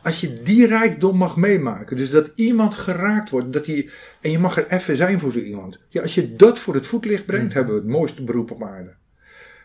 [0.06, 3.90] Als je die rijkdom mag meemaken, dus dat iemand geraakt wordt, dat die,
[4.20, 5.82] en je mag er even zijn voor zo iemand.
[5.88, 8.94] Ja, als je dat voor het voetlicht brengt, hebben we het mooiste beroep op aarde.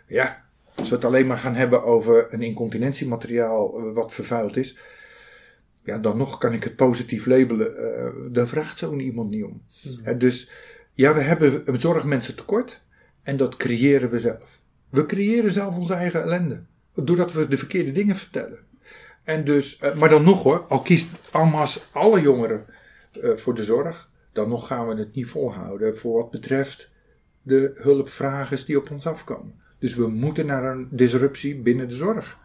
[0.07, 4.77] Ja, als we het alleen maar gaan hebben over een incontinentiemateriaal eh, wat vervuild is,
[5.83, 7.77] ja, dan nog kan ik het positief labelen.
[7.77, 9.61] eh, daar vraagt zo'n iemand niet om.
[10.01, 10.49] Hè, dus
[10.93, 12.83] ja, we hebben zorgmensen tekort
[13.23, 14.61] en dat creëren we zelf.
[14.89, 16.63] We creëren zelf onze eigen ellende.
[16.93, 18.69] Doordat we de verkeerde dingen vertellen.
[19.23, 22.65] En dus, eh, maar dan nog hoor, al kiest Almas alle jongeren
[23.21, 26.91] eh, voor de zorg, dan nog gaan we het niet volhouden voor wat betreft
[27.41, 29.61] de hulpvragers die op ons afkomen.
[29.79, 32.37] Dus we moeten naar een disruptie binnen de zorg.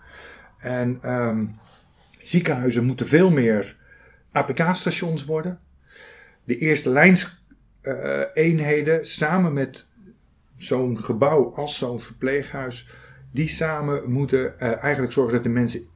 [0.59, 1.47] En ehm,
[2.19, 3.77] ziekenhuizen moeten veel meer
[4.33, 5.61] APK-stations worden.
[6.45, 7.45] De eerste lijns
[7.81, 9.87] eh, samen met
[10.57, 12.87] zo'n gebouw als zo'n verpleeghuis,
[13.33, 15.87] die samen moeten eigenlijk zorgen dat de mensen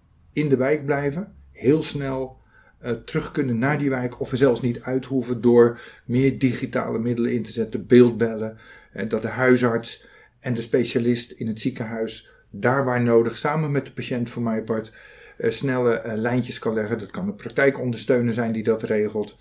[0.41, 2.39] in de wijk blijven, heel snel
[2.79, 6.99] eh, terug kunnen naar die wijk of er zelfs niet uit hoeven door meer digitale
[6.99, 8.59] middelen in te zetten, beeldbellen,
[8.93, 10.07] en dat de huisarts
[10.39, 14.63] en de specialist in het ziekenhuis daar waar nodig, samen met de patiënt voor mij
[14.63, 14.93] part,
[15.37, 16.99] eh, snelle eh, lijntjes kan leggen.
[16.99, 19.37] Dat kan een praktijkondersteuner zijn die dat regelt.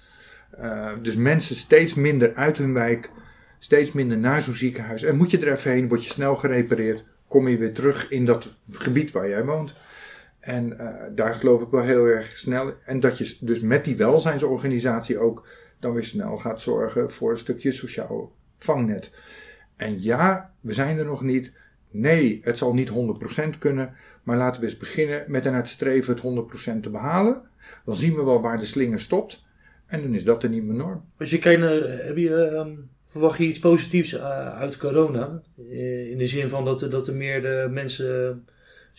[1.02, 3.12] Dus mensen steeds minder uit hun wijk,
[3.60, 5.04] steeds minder naar zo'n ziekenhuis.
[5.04, 8.26] En moet je er even heen, word je snel gerepareerd, kom je weer terug in
[8.26, 9.74] dat gebied waar jij woont.
[10.50, 12.74] En uh, daar geloof ik wel heel erg snel.
[12.86, 15.48] En dat je dus met die welzijnsorganisatie ook
[15.80, 19.12] dan weer snel gaat zorgen voor een stukje sociaal vangnet.
[19.76, 21.54] En ja, we zijn er nog niet.
[21.92, 22.94] Nee, het zal niet 100%
[23.60, 23.94] kunnen.
[24.24, 27.42] Maar laten we eens beginnen met er naar te streven het 100% te behalen.
[27.86, 29.46] Dan zien we wel waar de slinger stopt.
[29.86, 31.06] En dan is dat de nieuwe norm.
[31.18, 32.72] Als je kijkt naar, heb je, ehm,
[33.04, 35.42] verwacht je iets positiefs uh, uit corona?
[35.58, 38.46] Uh, in de zin van dat, dat er meer de mensen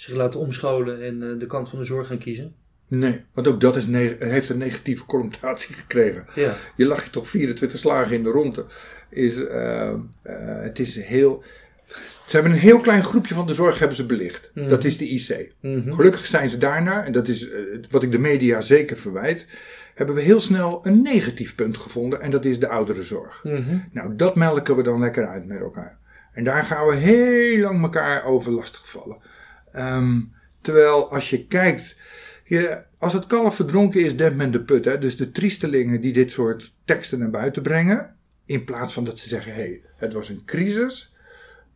[0.00, 2.54] zich laten omscholen en uh, de kant van de zorg gaan kiezen?
[2.88, 3.86] Nee, want ook dat is
[4.18, 6.26] heeft een negatieve connotatie gekregen.
[6.34, 6.56] Ja.
[6.76, 8.64] Je lag je toch 24 slagen in de ronde.
[9.10, 9.36] Is,
[10.62, 11.44] het is heel.
[12.30, 14.50] Ze hebben een heel klein groepje van de zorg hebben ze belicht.
[14.54, 14.68] Mhm.
[14.68, 15.52] Dat is de IC.
[15.60, 15.92] Mhm.
[15.92, 17.60] Gelukkig zijn ze daarna, en dat is eh,
[17.90, 19.46] wat ik de media zeker verwijt,
[19.94, 23.44] hebben we heel snel een negatief punt gevonden en dat is de ouderenzorg.
[23.44, 23.76] Mhm.
[23.92, 25.98] Nou, dat melken we dan lekker uit met elkaar.
[26.32, 29.16] En daar gaan we heel lang elkaar over lastigvallen.
[29.72, 30.18] Ehm
[30.60, 31.96] terwijl als je kijkt,
[32.44, 34.84] je, als het kalf verdronken is, dempt men de put.
[34.84, 34.98] Hè?
[34.98, 39.28] Dus de triestelingen die dit soort teksten naar buiten brengen, in plaats van dat ze
[39.28, 41.14] zeggen, hé, hey, het was een crisis,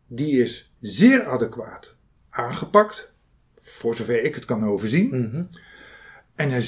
[0.07, 1.95] die is zeer adequaat
[2.29, 3.13] aangepakt,
[3.61, 5.07] voor zover ik het kan overzien.
[5.07, 5.43] Mhm.
[6.35, 6.61] En er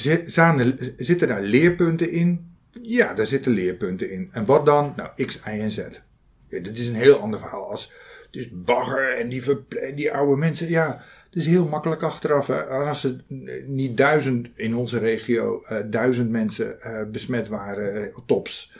[0.96, 2.56] zitten daar leerpunten in.
[2.82, 4.28] Ja, daar zitten leerpunten in.
[4.32, 4.92] En wat dan?
[4.96, 5.76] Nou, X, Y en Z.
[6.48, 7.92] Ja, dit is een heel ander verhaal als.
[8.26, 9.42] Het is bagger en die,
[9.80, 10.68] en die oude mensen.
[10.68, 12.50] Ja, het is heel makkelijk achteraf.
[12.70, 13.20] Als er
[13.66, 18.76] niet duizend in onze regio, eh, duizend mensen eh, besmet waren, eh, tops.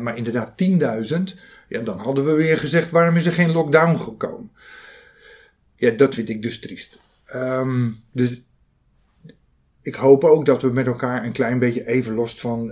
[0.00, 1.36] Maar inderdaad 10.000.
[1.68, 4.50] Ja, dan hadden we weer gezegd: waarom is er geen lockdown gekomen?
[5.76, 6.98] Ja, dat vind ik dus triest.
[7.26, 8.42] Ehm, dus
[9.82, 12.66] ik hoop ook dat we met elkaar een klein beetje even los van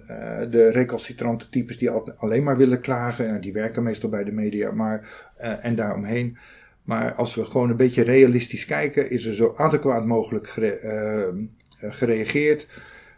[0.50, 3.28] de recalcitrante types die alleen maar willen klagen.
[3.28, 6.38] En die werken meestal bij de media maar, en daaromheen.
[6.84, 11.90] Maar als we gewoon een beetje realistisch kijken, is er zo adequaat mogelijk gere- eh,
[11.92, 12.66] gereageerd.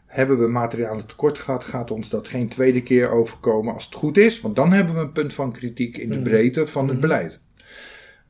[0.06, 4.16] Hebben we materialen tekort gehad, gaat ons dat geen tweede keer overkomen als het goed
[4.18, 4.40] is.
[4.40, 6.24] Want dan hebben we een punt van kritiek in de Mhm.
[6.24, 7.00] breedte van het Mhm.
[7.00, 7.40] beleid.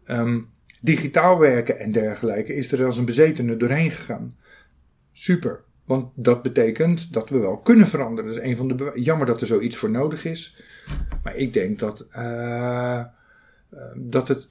[0.05, 0.41] Ehm,
[0.81, 4.35] digitaal werken en dergelijke is er als een bezetene doorheen gegaan.
[5.13, 5.65] Super.
[5.85, 8.31] Want dat betekent dat we wel kunnen veranderen.
[8.31, 10.63] Dat is een van de Jammer dat er zoiets voor nodig is.
[11.23, 13.07] Maar ik denk dat, eh, eh,
[13.97, 14.47] dat het.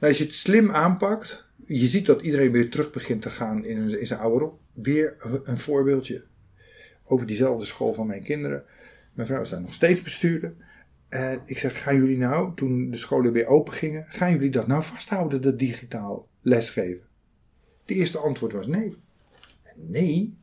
[0.00, 1.50] Nou, als je het slim aanpakt.
[1.66, 4.58] Je ziet dat iedereen weer terug begint te gaan in, in zijn oude rol.
[4.72, 6.24] Weer een- voorbeeldje
[7.04, 8.64] over diezelfde school van mijn kinderen.
[9.12, 10.54] Mijn vrouw is daar nog steeds bestuurder.
[11.08, 14.66] En ik zeg, gaan jullie nou, toen de scholen weer open gingen, gaan jullie dat
[14.66, 17.02] nou vasthouden, dat digitaal lesgeven?
[17.86, 18.96] Het eerste antwoord was nee.
[19.76, 20.36] Nee?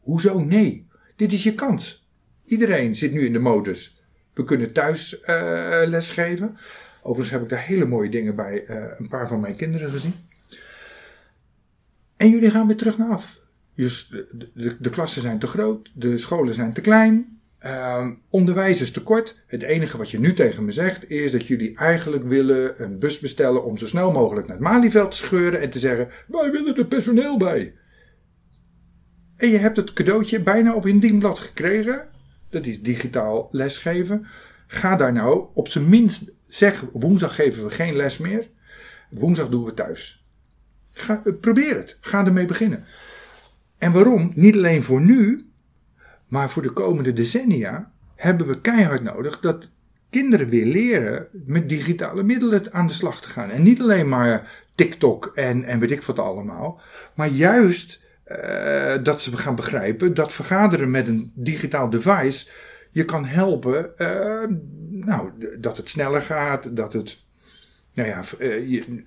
[0.00, 0.86] Hoezo nee?
[1.16, 2.08] Dit is je kans.
[2.44, 4.02] Iedereen zit nu in de modus.
[4.34, 6.56] We kunnen thuis eh, lesgeven.
[7.02, 10.14] Overigens heb ik daar hele mooie dingen bij eh, een paar van mijn kinderen gezien.
[12.16, 13.40] En jullie gaan weer terug naar af.
[13.74, 18.80] Dus de, de, de klassen zijn te groot, de scholen zijn te klein, Ehm, onderwijs
[18.80, 19.42] is tekort.
[19.46, 23.18] Het enige wat je nu tegen me zegt is dat jullie eigenlijk willen een bus
[23.18, 26.76] bestellen om zo snel mogelijk naar het Malieveld te scheuren en te zeggen: wij willen
[26.76, 27.74] er personeel bij.
[29.36, 32.08] En je hebt het cadeautje bijna op een dienblad gekregen.
[32.50, 34.26] Dat is digitaal lesgeven.
[34.66, 38.48] Ga daar nou op zijn minst zeg: woensdag geven we geen les meer.
[39.10, 40.24] Woensdag doen we thuis.
[40.92, 41.98] Ga, eh, probeer het.
[42.00, 42.84] Ga ermee beginnen.
[43.78, 44.32] En waarom?
[44.34, 45.50] Niet alleen voor nu,
[46.28, 49.68] maar voor de komende decennia hebben we keihard nodig dat
[50.10, 53.50] kinderen weer leren met digitale middelen aan de slag te gaan.
[53.50, 56.80] En niet alleen maar TikTok en, en weet ik wat allemaal,
[57.14, 62.48] maar juist uh, dat ze gaan begrijpen dat vergaderen met een digitaal device
[62.90, 64.44] je kan helpen, uh,
[64.90, 67.18] nou, dat het sneller gaat, dat het,
[67.94, 69.02] nou ja, uh, je,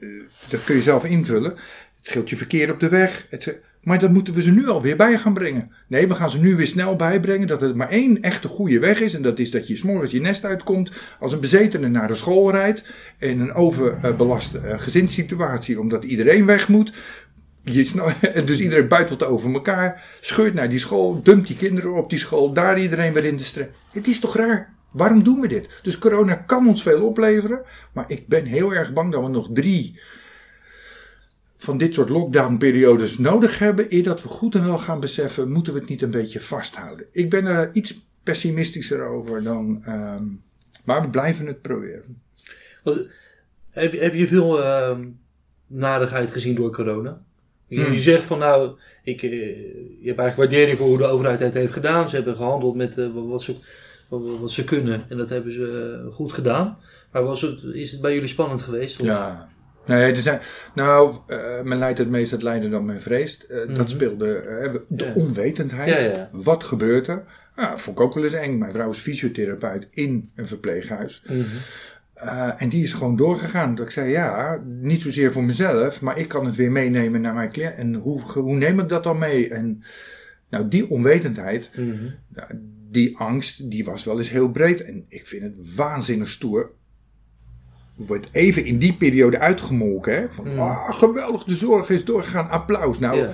[0.49, 1.51] dat kun je zelf invullen.
[1.97, 3.47] Het scheelt je verkeer op de weg, etc.
[3.83, 5.71] Maar dat moeten we ze nu alweer bij gaan brengen.
[5.87, 9.01] Nee, we gaan ze nu weer snel bijbrengen dat er maar één echte goede weg
[9.01, 9.13] is.
[9.13, 12.51] En dat is dat je s'morgens je nest uitkomt als een bezetene naar de school
[12.51, 12.83] rijdt.
[13.17, 16.93] In een overbelaste gezinssituatie omdat iedereen weg moet.
[17.63, 18.11] Je
[18.45, 20.17] dus iedereen buitelt over elkaar.
[20.19, 22.53] Scheurt naar die school, dumpt die kinderen op die school.
[22.53, 23.69] Daar iedereen weer in de stress.
[23.91, 24.73] Het is toch raar?
[24.91, 25.79] Waarom doen we dit?
[25.83, 27.61] Dus corona kan ons veel opleveren.
[27.93, 29.99] Maar ik ben heel erg bang dat we nog drie
[31.63, 35.73] van dit soort lockdown-periodes nodig hebben, eer dat we goed en wel gaan beseffen, moeten
[35.73, 37.05] we het niet een beetje vasthouden.
[37.11, 40.41] Ik ben er iets pessimistischer over dan, um,
[40.83, 42.21] maar we blijven het proberen.
[43.69, 44.97] Heb, heb je veel uh,
[45.67, 47.21] nadigheid gezien door corona?
[47.75, 47.97] Je, hmm.
[47.97, 48.71] zegt van nou,
[49.03, 52.09] ik, uh, je hebt eigenlijk waardering voor hoe de overheid het heeft gedaan.
[52.09, 53.55] Ze hebben gehandeld met uh, wat, ze,
[54.09, 56.77] wat, wat, ze kunnen en dat hebben ze goed gedaan.
[57.11, 58.99] Maar was het, is het bij jullie spannend geweest?
[58.99, 59.05] Of?
[59.05, 59.51] Ja,
[59.85, 60.39] Nee, er zijn,
[60.75, 63.53] nou, uh, men leidt het meest het lijden dan men vreest.
[63.75, 65.13] Dat speelde uh, de Ja.
[65.13, 65.89] onwetendheid.
[65.89, 66.29] Ja, ja.
[66.31, 67.23] Wat gebeurt er?
[67.55, 68.57] Nou, vond ik ook wel eens eng.
[68.57, 71.23] Mijn vrouw is fysiotherapeut in een verpleeghuis.
[71.27, 71.39] Mhm.
[72.17, 73.75] Uh, en die is gewoon doorgegaan.
[73.75, 77.33] Dat ik zei, ja, niet zozeer voor mezelf, maar ik kan het weer meenemen naar
[77.33, 77.75] mijn cliënt.
[77.75, 79.49] En hoe, hoe neem ik dat dan mee?
[79.49, 79.83] En
[80.49, 82.03] nou, die onwetendheid, Mhm.
[82.27, 82.47] nou,
[82.91, 84.81] die angst, die was wel eens heel breed.
[84.83, 86.71] En ik vind het waanzinnig stoer.
[87.95, 90.13] Wordt even in die periode uitgemolken.
[90.15, 90.25] Hè?
[90.29, 90.59] Van, Mm.
[90.59, 92.99] ah, geweldig, de zorg is doorgegaan, applaus.
[92.99, 93.27] Nou,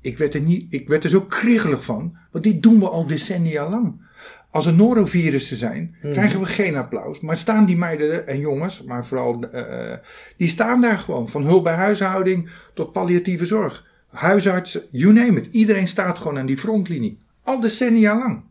[0.00, 2.16] ik, werd er niet, ik werd er zo kriegelig van.
[2.30, 4.10] Want dit doen we al decennia lang.
[4.52, 6.12] Als er norovirussen zijn, Mhm.
[6.12, 7.20] krijgen we geen applaus.
[7.20, 9.96] Maar staan die meiden en jongens, maar vooral, eh,
[10.36, 11.28] die staan daar gewoon.
[11.28, 13.86] Van hulp bij huishouding tot palliatieve zorg.
[14.10, 15.48] Huisartsen, you name it.
[15.50, 17.18] Iedereen staat gewoon aan die frontlinie.
[17.42, 18.42] Al decennia lang.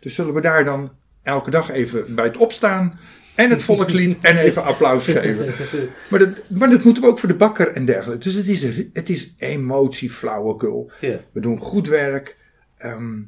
[0.00, 2.98] Dus zullen we daar dan elke dag even bij het opstaan
[3.34, 5.46] en het volkslied en even applaus geven.
[6.10, 8.24] Maar dat, maar dat moeten we ook voor de bakker en dergelijke.
[8.24, 10.90] Dus het is, het is emotie, flauwekul.
[11.00, 11.20] Ja.
[11.32, 12.36] We doen goed werk.
[12.78, 13.18] ehm,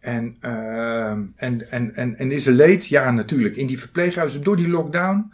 [0.00, 2.86] en, ehm, en, en, en, en is er leed?
[2.86, 3.56] Ja, natuurlijk.
[3.56, 5.32] In die verpleeghuizen, door die lockdown,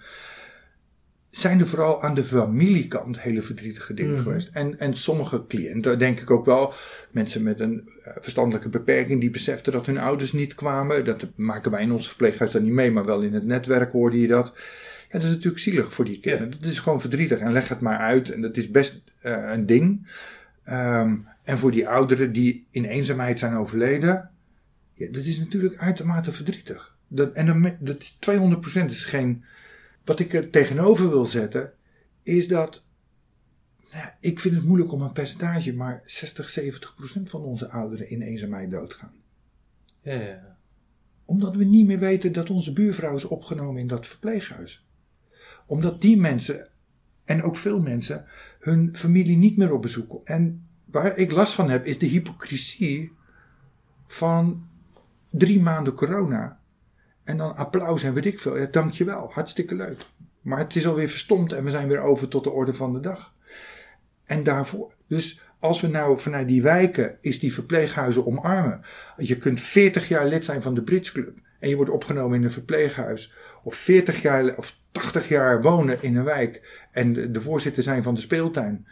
[1.31, 4.23] zijn er vooral aan de familiekant hele verdrietige dingen Mhm.
[4.23, 4.49] geweest.
[4.53, 6.73] En, en sommige cliënten, denk ik ook wel,
[7.11, 11.05] mensen met een eh, verstandelijke beperking, die beseften dat hun ouders niet kwamen.
[11.05, 14.21] Dat maken wij in ons verpleeghuis dan niet mee, maar wel in het netwerk hoorde
[14.21, 14.53] je dat.
[15.11, 16.51] Ja, dat is natuurlijk zielig voor die kinderen.
[16.51, 17.39] Dat is gewoon verdrietig.
[17.39, 18.31] En leg het maar uit.
[18.31, 20.07] En dat is best eh, een ding.
[20.65, 24.31] Ehm, en voor die ouderen die in eenzaamheid zijn overleden,
[24.97, 26.97] ja, dat is natuurlijk uitermate verdrietig.
[27.09, 28.19] Dat, en dan, dat is
[28.83, 29.45] 200% is geen.
[30.05, 31.73] Wat ik er tegenover wil zetten,
[32.23, 32.85] is dat.
[33.93, 36.61] Nou, ik vind het moeilijk om een percentage, maar 60,
[37.19, 39.13] 70% van onze ouderen in eenzaamheid doodgaan.
[40.01, 40.57] Ja, ja.
[41.25, 44.87] Omdat we niet meer weten dat onze buurvrouw is opgenomen in dat verpleeghuis.
[45.67, 46.69] Omdat die mensen,
[47.25, 48.25] en ook veel mensen,
[48.61, 50.27] hun familie niet meer op bezoek komen.
[50.27, 53.13] En waar ik last van heb, is de hypocrisie
[54.07, 54.69] van
[55.31, 56.61] drie maanden corona.
[57.25, 58.59] En dan applaus en weet ik veel.
[58.59, 60.01] Ja, dankjewel, hartstikke leuk.
[60.41, 63.01] Maar het is alweer verstomd en we zijn weer over tot de orde van de
[63.01, 63.35] dag.
[64.25, 68.81] En daarvoor, dus als we nou vanuit die wijken is die verpleeghuizen omarmen.
[69.17, 72.45] Je kunt 40 jaar lid zijn van de Brits Club en je wordt opgenomen in
[72.45, 73.35] een verpleeghuis.
[73.63, 78.03] Of 40 jaar of 80 jaar wonen in een wijk en de, de voorzitter zijn
[78.03, 78.87] van de speeltuin.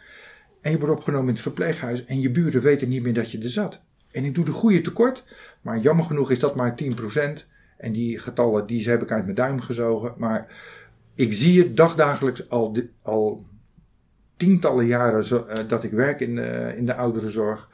[0.61, 3.39] En je wordt opgenomen in het verpleeghuis en je buren weten niet meer dat je
[3.39, 3.83] er zat.
[4.15, 5.23] En ik doe de goede tekort,
[5.61, 7.45] maar jammer genoeg is dat maar 10%.
[7.77, 10.13] En die getallen die heb ik uit mijn duim gezogen.
[10.17, 10.47] Maar
[11.15, 13.45] ik zie het dagdagelijks al, al
[14.37, 17.69] tientallen jaren zo, eh, dat ik werk in de, in de ouderenzorg.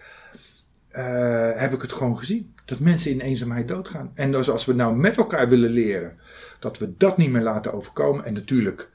[0.89, 2.53] eh, heb ik het gewoon gezien.
[2.65, 4.11] Dat mensen in eenzaamheid doodgaan.
[4.13, 6.17] En dus als we nou met elkaar willen leren
[6.59, 8.25] dat we dat niet meer laten overkomen.
[8.25, 8.89] En natuurlijk,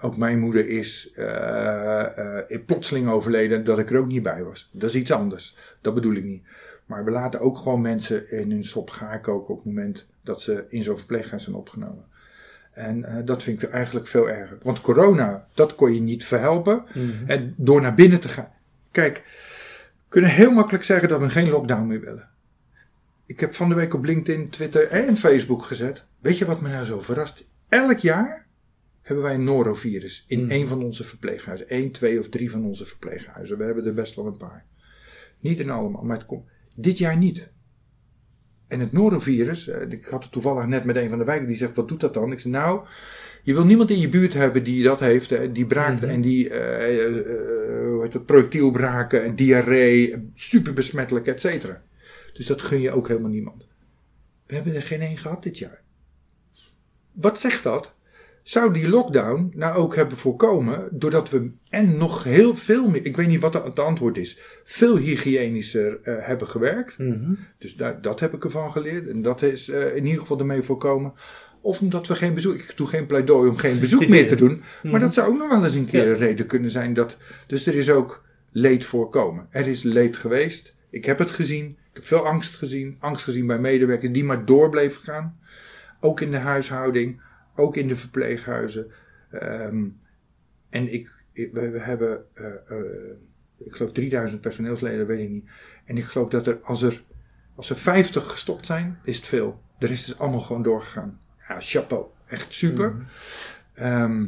[0.00, 4.68] ook mijn moeder is eh, plotseling overleden dat ik er ook niet bij was.
[4.72, 5.56] Dat is iets anders.
[5.80, 6.42] Dat bedoel ik niet.
[6.88, 10.42] Maar we laten ook gewoon mensen in hun sop gaar koken op het moment dat
[10.42, 12.04] ze in zo'n verpleeghuis zijn opgenomen.
[12.72, 14.58] En eh, dat vind ik eigenlijk veel erger.
[14.62, 16.84] Want corona, dat kon je niet verhelpen.
[16.94, 17.10] Mhm.
[17.26, 18.52] En door naar binnen te gaan.
[18.90, 22.28] Kijk, we kunnen heel makkelijk zeggen dat we geen lockdown meer willen.
[23.26, 26.04] Ik heb van de week op LinkedIn, Twitter en Facebook gezet.
[26.20, 27.44] Weet je wat me nou zo verrast?
[27.68, 28.46] Elk jaar
[29.02, 30.50] hebben wij een norovirus in Mhm.
[30.50, 31.66] een van onze verpleeghuizen.
[31.68, 33.58] Eén, twee of drie van onze verpleeghuizen.
[33.58, 34.64] We hebben er best wel een paar.
[35.40, 36.46] Niet in allemaal, maar het komt
[36.80, 37.48] dit jaar niet.
[38.68, 41.56] En het norovirus, eh, ik had het toevallig net met een van de wijken die
[41.56, 42.32] zegt: wat doet dat dan?
[42.32, 42.86] Ik zei: Nou,
[43.42, 46.10] je wil niemand in je buurt hebben die dat heeft, hè, die braakt Mhm.
[46.10, 51.82] en die eh, eh, eh, hoe heet het, projectielbraken en diarree, super besmettelijk, et cetera.
[52.32, 53.66] Dus dat gun je ook helemaal niemand.
[54.46, 55.82] We hebben er geen één gehad dit jaar.
[57.12, 57.94] Wat zegt dat?
[58.48, 63.16] Zou die lockdown nou ook hebben voorkomen doordat we en nog heel veel meer, ik
[63.16, 66.98] weet niet wat het antwoord is, veel hygiënischer eh, hebben gewerkt.
[66.98, 67.34] Mhm.
[67.58, 69.08] Dus daar, dat heb ik ervan geleerd.
[69.08, 71.12] En dat is eh, in ieder geval ermee voorkomen.
[71.60, 72.54] Of omdat we geen bezoek.
[72.54, 74.62] Ik doe geen pleidooi om geen bezoek meer te doen.
[74.82, 76.10] Maar dat zou ook nog wel eens een keer Ja.
[76.12, 76.94] een reden kunnen zijn.
[76.94, 79.46] Dat, dus er is ook leed voorkomen.
[79.50, 80.76] Er is leed geweest.
[80.90, 81.66] Ik heb het gezien.
[81.66, 82.96] Ik heb veel angst gezien.
[83.00, 85.38] Angst gezien bij medewerkers die maar door bleven gaan.
[86.00, 87.20] Ook in de huishouding.
[87.58, 88.90] Ook in de verpleeghuizen.
[89.30, 89.84] Ehm,
[90.70, 93.16] en ik, ik- we, we hebben, eh, eh,
[93.58, 95.48] ik geloof 3000 personeelsleden, weet ik niet.
[95.84, 97.04] En ik geloof dat er, als er,
[97.54, 99.62] als er 50 gestopt zijn, is het veel.
[99.78, 101.20] De rest is allemaal gewoon doorgegaan.
[101.48, 102.06] Ja, chapeau.
[102.26, 102.96] Echt super.
[103.74, 104.26] Ehm,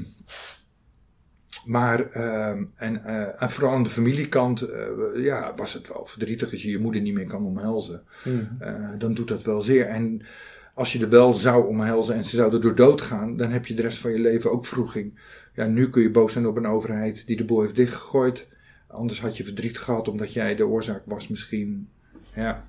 [1.67, 4.67] maar, ehm, en, eh, en vooral aan de familiekant,
[5.15, 8.03] ja, was het wel verdrietig als je je moeder niet meer kan omhelzen.
[8.25, 8.99] Mhm.
[8.99, 9.87] Dan doet dat wel zeer.
[9.87, 10.23] En
[10.81, 13.75] als je de bel zou omhelzen en ze zouden door dood gaan, dan heb je
[13.75, 15.19] de rest van je leven ook vroeging.
[15.55, 18.49] Ja, nu kun je boos zijn op een overheid die de boel heeft dichtgegooid.
[18.89, 21.89] Anders had je verdriet gehad omdat jij de oorzaak was misschien.
[22.35, 22.65] Ja.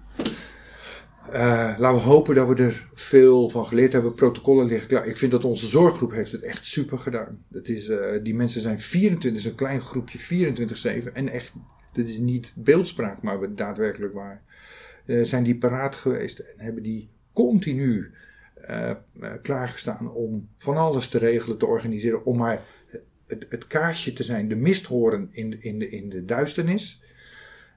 [1.34, 4.14] Uh, laten we hopen dat we er veel van geleerd hebben.
[4.14, 5.07] Protocollen liggen klaar.
[5.07, 7.43] Ik vind dat onze zorggroep heeft het echt super gedaan.
[7.47, 11.14] Dat is, uh, die mensen zijn 24, is een klein groepje, 24-7.
[11.14, 11.53] En echt,
[11.93, 14.43] dit is niet beeldspraak, maar daadwerkelijk waar.
[15.05, 18.11] Uh, zijn die paraat geweest en hebben die continu
[19.41, 22.25] klaargestaan om van alles te regelen, te organiseren.
[22.25, 22.61] Om maar
[23.32, 27.01] het, het kaarsje te zijn, de misthoren in, in, de, in de duisternis.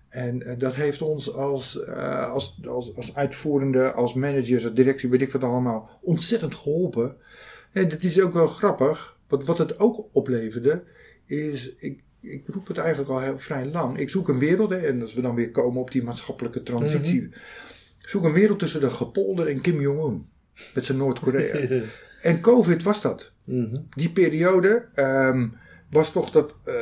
[0.08, 5.22] En uh, dat heeft ons als, als, als, als uitvoerende, als managers, als directie, weet
[5.22, 7.16] ik wat allemaal, ontzettend geholpen.
[7.72, 9.18] En dat is ook wel grappig.
[9.28, 10.82] Wat, wat het ook opleverde,
[11.24, 13.98] is, ik, ik roep het eigenlijk al heel, vrij lang.
[13.98, 17.20] Ik zoek een wereld, en als we dan weer komen op die maatschappelijke transitie.
[17.20, 17.32] -hmm.
[18.06, 20.26] Zoek een wereld tussen de gepolder en Kim Jong-un.
[20.74, 21.82] Met zijn Noord-Korea.
[22.22, 23.32] en COVID was dat.
[23.44, 23.86] Mm -hmm.
[23.90, 24.88] Die periode.
[24.96, 25.52] Um,
[25.94, 26.74] was toch dat, uh,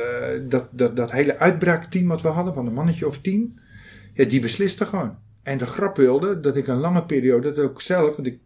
[0.49, 3.59] dat, dat, dat hele uitbraakteam wat we hadden, van een mannetje of tien,
[4.13, 5.17] ja, die besliste gewoon.
[5.43, 8.39] En de grap wilde dat ik een lange periode, dat ook zelf, want ik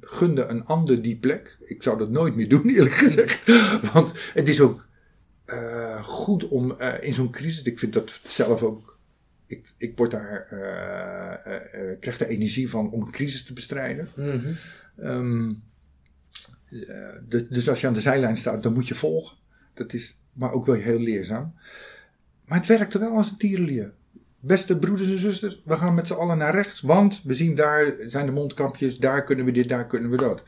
[0.00, 1.58] gunde een ander die plek.
[1.60, 3.42] Ik zou dat nooit meer doen, eerlijk gezegd.
[3.92, 4.88] Want het is ook
[5.46, 8.98] uh, goed om uh, in zo'n crisis, ik vind dat zelf ook,
[9.50, 10.46] ik, ik word daar,
[12.00, 14.08] krijg de energie van om een crisis te bestrijden.
[14.16, 14.56] Mm -hmm.
[15.06, 15.62] um,
[17.48, 19.36] dus als je aan de zijlijn staat, dan moet je volgen.
[19.74, 21.54] Dat is maar ook wel heel leerzaam.
[22.44, 23.92] Maar het werkte wel als een tierenlier.
[24.40, 27.94] Beste broeders en zusters, we gaan met z'n allen naar rechts, want we zien daar
[28.06, 30.42] zijn de mondkapjes, daar kunnen we dit, daar kunnen we dat.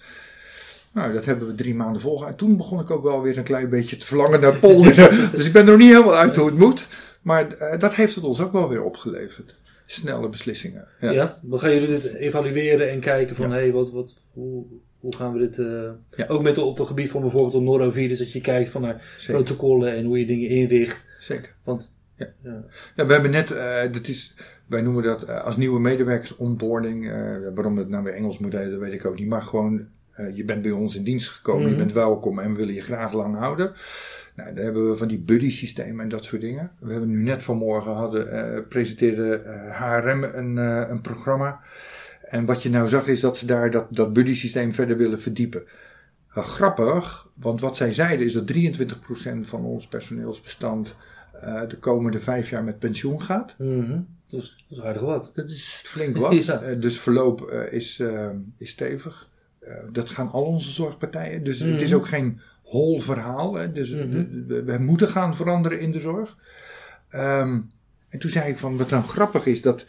[0.93, 2.47] Nou, dat hebben we drie maanden volgehouden.
[2.47, 5.31] Toen begon ik ook wel weer een klein beetje te verlangen naar polderen.
[5.33, 6.89] dus ik ben er nog niet helemaal uit hoe het moet.
[7.23, 9.55] Maar uh, dat heeft het ons ook wel weer opgeleverd.
[9.87, 10.89] Snelle beslissingen.
[11.01, 13.55] Ja, ja dan gaan jullie dit evalueren en kijken van, ja.
[13.55, 14.65] hey, wat, wat, hoe,
[15.01, 16.27] hoe gaan we dit, uh, ja.
[16.29, 19.35] ook met op het gebied van bijvoorbeeld een norovirus, dat je kijkt van naar Zeker.
[19.35, 21.05] protocollen en hoe je dingen inricht.
[21.21, 21.55] Zeker.
[21.65, 22.33] Want, ja.
[22.43, 22.65] Ja.
[22.97, 24.35] ja we hebben net, uh, dat is,
[24.67, 27.11] wij noemen dat uh, als nieuwe medewerkers onboarding.
[27.55, 29.29] waarom het nou weer Engels moet heten, dat weet ik ook niet.
[29.29, 29.87] Maar gewoon,
[30.35, 31.77] je bent bij ons in dienst gekomen, mm -hmm.
[31.77, 33.73] je bent welkom en we willen je graag lang houden.
[34.37, 36.71] Nou, daar hebben we van die buddy systemen en dat soort dingen.
[36.79, 40.57] We hebben nu net vanmorgen hadden, presenteerde HRM een,
[40.91, 41.61] een programma.
[42.33, 45.21] En wat je nou zag is dat ze daar dat, dat buddy systeem verder willen
[45.21, 45.65] verdiepen.
[46.37, 50.97] Uh, grappig, want wat zij zeiden is dat 23% van ons personeelsbestand
[51.35, 53.55] uh, de komende vijf jaar met pensioen gaat.
[53.59, 54.07] Mm -hmm.
[54.29, 55.31] dus, dat is aardig wat.
[55.35, 56.45] Dat is flink wat.
[56.45, 56.63] ja.
[56.63, 58.03] uh, dus verloop is,
[58.59, 59.31] is stevig.
[59.93, 61.45] dat gaan al onze zorgpartijen.
[61.45, 61.75] Dus mm -hmm.
[61.75, 62.41] het is ook geen
[62.73, 63.55] hol verhaal.
[63.55, 63.73] Hè.
[63.73, 64.47] Dus mm -hmm.
[64.47, 66.37] we, we, moeten gaan veranderen in de zorg.
[67.15, 67.71] Um,
[68.09, 69.87] en toen zei ik van wat dan grappig is dat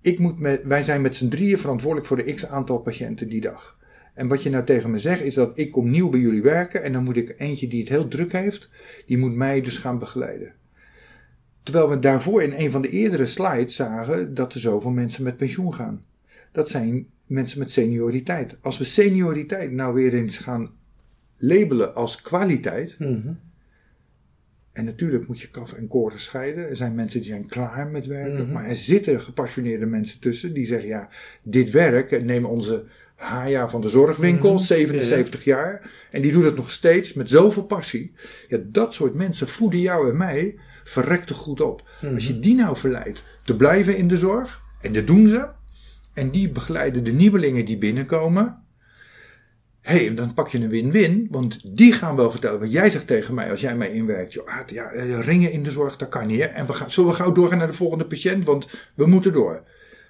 [0.00, 3.40] ik moet met, wij zijn met z'n drieën verantwoordelijk voor de x aantal patiënten die
[3.40, 3.78] dag.
[4.14, 6.82] En wat je nou tegen me zegt is dat ik kom nieuw bij jullie werken
[6.82, 8.70] en dan moet ik eentje die het heel druk heeft,
[9.06, 10.54] die moet mij dus gaan begeleiden.
[11.62, 15.36] Terwijl we daarvoor in een van de eerdere slides zagen dat er zoveel mensen met
[15.36, 16.04] pensioen gaan.
[16.52, 18.56] Dat zijn mensen met senioriteit.
[18.60, 20.77] Als we senioriteit nou weer eens gaan
[21.38, 23.38] labelen als kwaliteit, mm -hmm.
[24.78, 26.68] En natuurlijk moet je kaf en koren scheiden.
[26.68, 28.32] Er zijn mensen die zijn klaar met werken.
[28.32, 28.52] Mm -hmm.
[28.52, 31.08] Maar er zitten gepassioneerde mensen tussen die zeggen: ja,
[31.42, 32.24] dit werk.
[32.24, 32.84] Neem onze
[33.14, 34.64] Haya van de zorgwinkel, mm -hmm.
[34.64, 35.56] 77 ja.
[35.56, 35.90] jaar.
[36.10, 38.12] En die doet het nog steeds met zoveel passie.
[38.48, 41.82] Ja, dat soort mensen voeden jou en mij verrekte goed op.
[41.82, 42.14] Mm -hmm.
[42.14, 44.62] Als je die nou verleidt te blijven in de zorg.
[44.80, 45.48] En dat doen ze.
[46.14, 48.62] En die begeleiden de nieuwelingen die binnenkomen
[49.88, 52.58] hey, dan pak je een win-win, want die gaan wel vertellen.
[52.58, 54.88] Want jij zegt tegen mij, als jij mij inwerkt, joh, ja,
[55.20, 56.40] ringen in de zorg, dat kan niet.
[56.40, 56.46] Hè?
[56.46, 59.62] En we gaan, zullen we gauw doorgaan naar de volgende patiënt, want we moeten door.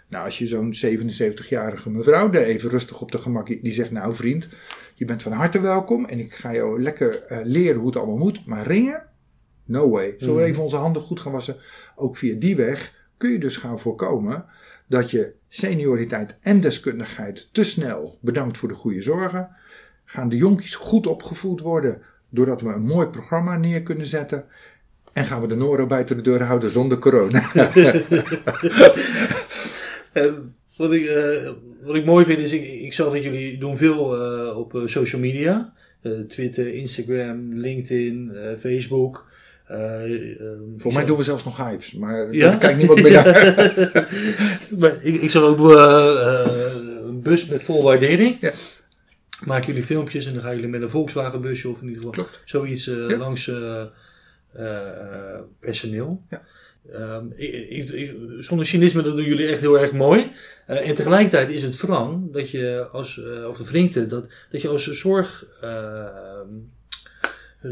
[0.09, 4.15] Nou, als je zo'n 77-jarige mevrouw daar even rustig op de gemak, die zegt, nou
[4.15, 4.49] vriend,
[4.95, 8.17] je bent van harte welkom en ik ga jou lekker uh, leren hoe het allemaal
[8.17, 9.03] moet, maar ringen?
[9.65, 10.15] No way.
[10.19, 11.57] Zullen we even onze handen goed gaan wassen?
[11.97, 14.45] Ook via die weg kun je dus gaan voorkomen
[14.87, 19.57] dat je senioriteit en deskundigheid te snel bedankt voor de goede zorgen
[20.11, 24.45] gaan de jonkies goed opgevoed worden doordat we een mooi programma neer kunnen zetten.
[25.13, 27.51] En gaan we de Noro buiten de deur houden zonder corona.
[30.77, 31.51] wat, ik, uh,
[31.83, 34.87] wat ik mooi vind is, ik, ik zag dat jullie doen veel uh, op uh,
[34.87, 35.73] social media.
[36.29, 39.27] Twitter, Instagram, LinkedIn, Facebook.
[40.77, 42.51] Voor mij doen we zelfs nog hives, maar ja?
[42.51, 43.55] daar kijkt niemand meer naar.
[44.81, 45.59] maar ik, ik zag ook
[47.07, 48.37] een bus met vol waardering.
[48.41, 48.53] Ja
[49.45, 52.13] maken jullie filmpjes en dan gaan jullie met een Volkswagen busje of in ieder geval
[52.13, 52.43] Klopt.
[52.45, 53.17] zoiets ja.
[53.17, 53.51] langs
[55.61, 56.23] personeel.
[56.31, 56.43] Ja.
[56.95, 60.33] Um, ik, ik, zonder cynisme, dat doen jullie echt heel erg mooi.
[60.71, 64.91] Uh, en tegelijkertijd is het wrang dat je als, uh, of dat, dat je als
[64.91, 66.41] zorg, uh,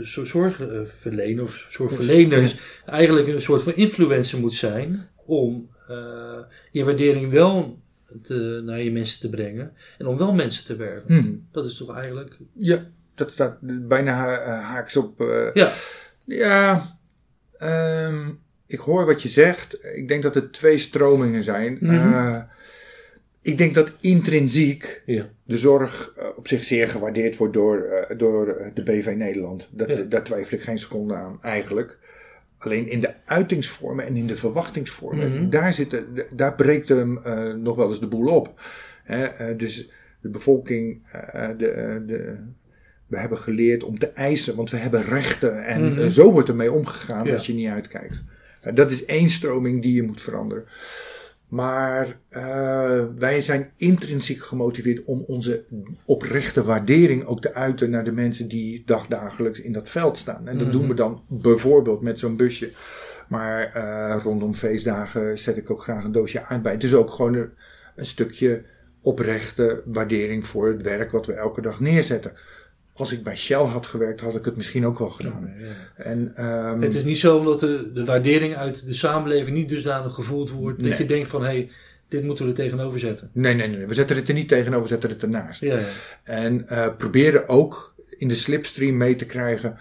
[0.03, 2.55] zorgverlener of zorgverlener
[2.87, 5.71] eigenlijk een soort van influencer moet zijn om
[6.71, 7.83] je waardering wel
[8.23, 11.15] te, naar je mensen te brengen en om wel mensen te werven.
[11.15, 11.47] Hmm.
[11.53, 12.39] Dat is toch eigenlijk.
[12.53, 13.59] Ja, dat staat
[13.89, 15.21] bijna haaks op.
[15.55, 15.73] ja.
[16.25, 16.83] Ja.
[17.59, 19.85] Um, ik hoor wat je zegt.
[19.95, 21.77] Ik denk dat er twee stromingen zijn.
[21.81, 21.95] Mhm.
[21.95, 22.43] Eh,
[23.43, 25.29] ik denk dat intrinsiek ja.
[25.45, 29.69] de zorg eh, op zich zeer gewaardeerd wordt door, door de BV Nederland.
[29.73, 31.99] Dat, Daar twijfel ik geen seconde aan, eigenlijk.
[32.59, 35.51] Alleen in de uitingsvormen en in de verwachtingsvormen, mhm.
[35.51, 37.21] daar, zit, daar breekt hem
[37.63, 38.61] nog wel eens de boel op.
[39.57, 39.91] dus
[40.21, 41.03] de bevolking,
[41.33, 42.39] de, de,
[43.07, 45.65] we hebben geleerd om te eisen, want we hebben rechten.
[45.65, 46.11] En mhm.
[46.11, 48.23] zo wordt ermee omgegaan als je niet uitkijkt.
[48.63, 50.65] Nou, dat is één stroming die je moet veranderen.
[51.49, 55.65] Maar uh, wij zijn intrinsiek gemotiveerd om onze
[56.05, 60.49] oprechte waardering ook te uiten naar de mensen die dagdagelijks in dat veld staan.
[60.49, 60.97] En dat doen we mhm.
[60.97, 62.71] dan bijvoorbeeld met zo'n busje.
[63.29, 66.75] Maar uh, rondom feestdagen zet ik ook graag een doosje aardbei.
[66.75, 67.51] Het is ook gewoon een,
[67.97, 68.63] een stukje
[69.01, 72.33] oprechte waardering voor het werk wat we elke dag neerzetten
[72.97, 75.53] als ik bij Shell had gewerkt, had ik het misschien ook wel gedaan.
[75.97, 80.15] En, um, het is niet zo omdat de, de waardering uit de samenleving niet dusdanig
[80.15, 81.71] gevoeld wordt, dat je denkt van hé, hey,
[82.09, 83.31] dit moeten we er tegenover zetten.
[83.33, 85.61] Nee, nee, nee, we zetten het er niet tegenover, we zetten het ernaast.
[85.61, 85.85] Ja, ja.
[86.23, 89.79] En uh, proberen ook in de slipstream mee te krijgen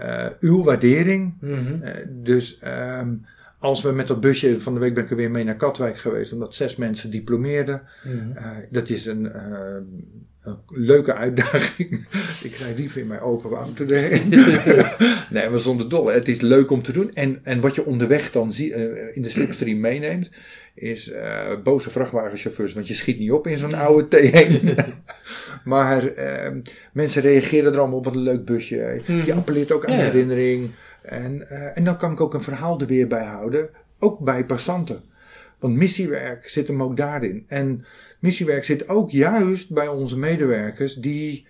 [0.00, 1.34] uh, uw waardering.
[1.40, 3.26] Mm uh, dus um,
[3.58, 5.98] als we met dat busje, van de week ben ik er weer mee naar Katwijk
[5.98, 7.82] geweest, omdat zes mensen diplomeerden.
[8.04, 8.66] Mm -hmm.
[8.70, 9.32] dat is een
[10.48, 12.06] een leuke uitdaging.
[12.42, 14.28] ik rijd liever in mijn open auto erheen.
[15.30, 16.12] nee, maar zonder dolle.
[16.12, 17.14] Het is leuk om te doen.
[17.14, 20.30] En, en wat je onderweg dan zie, uh, in de slipstream meeneemt,
[20.74, 22.74] is uh, boze vrachtwagenchauffeurs.
[22.74, 24.74] Want je schiet niet op in zo'n oude T1.
[25.64, 29.02] maar uh, mensen reageren er allemaal op wat een leuk busje.
[29.06, 29.38] Je mhm.
[29.38, 30.02] appelleert ook aan ja.
[30.02, 30.70] herinnering.
[31.02, 33.68] En, en dan kan ik ook een verhaal er weer bij houden.
[33.98, 35.02] Ook bij passanten.
[35.58, 37.44] Want missiewerk zit hem ook daarin.
[37.46, 37.84] En
[38.18, 41.46] missiewerk zit ook juist bij onze medewerkers die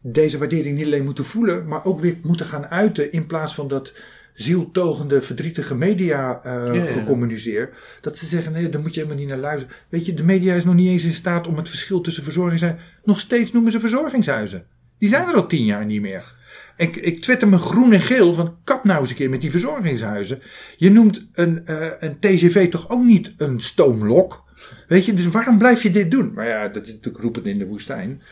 [0.00, 3.68] deze waardering niet alleen moeten voelen, maar ook weer moeten gaan uiten in plaats van
[3.68, 3.94] dat
[4.34, 7.74] zieltogende, verdrietige media uh, gecommuniceerd.
[8.00, 9.76] Dat ze zeggen, nee, daar moet je helemaal niet naar luisteren.
[9.88, 12.82] Weet je, de media is nog niet eens in staat om het verschil tussen verzorgingshuizen...
[13.04, 14.66] Nog steeds noemen ze verzorgingshuizen.
[14.98, 16.34] Die zijn er al tien jaar niet meer.
[16.76, 19.50] Ik, ik twitter me groen en geel van kap nou eens een keer met die
[19.50, 20.42] verzorgingshuizen.
[20.76, 24.44] Je noemt een, uh, een TGV toch ook niet een stoomlok?
[24.88, 26.32] Weet je, dus waarom blijf je dit doen?
[26.34, 28.22] Maar ja, dat is natuurlijk roepen in de woestijn.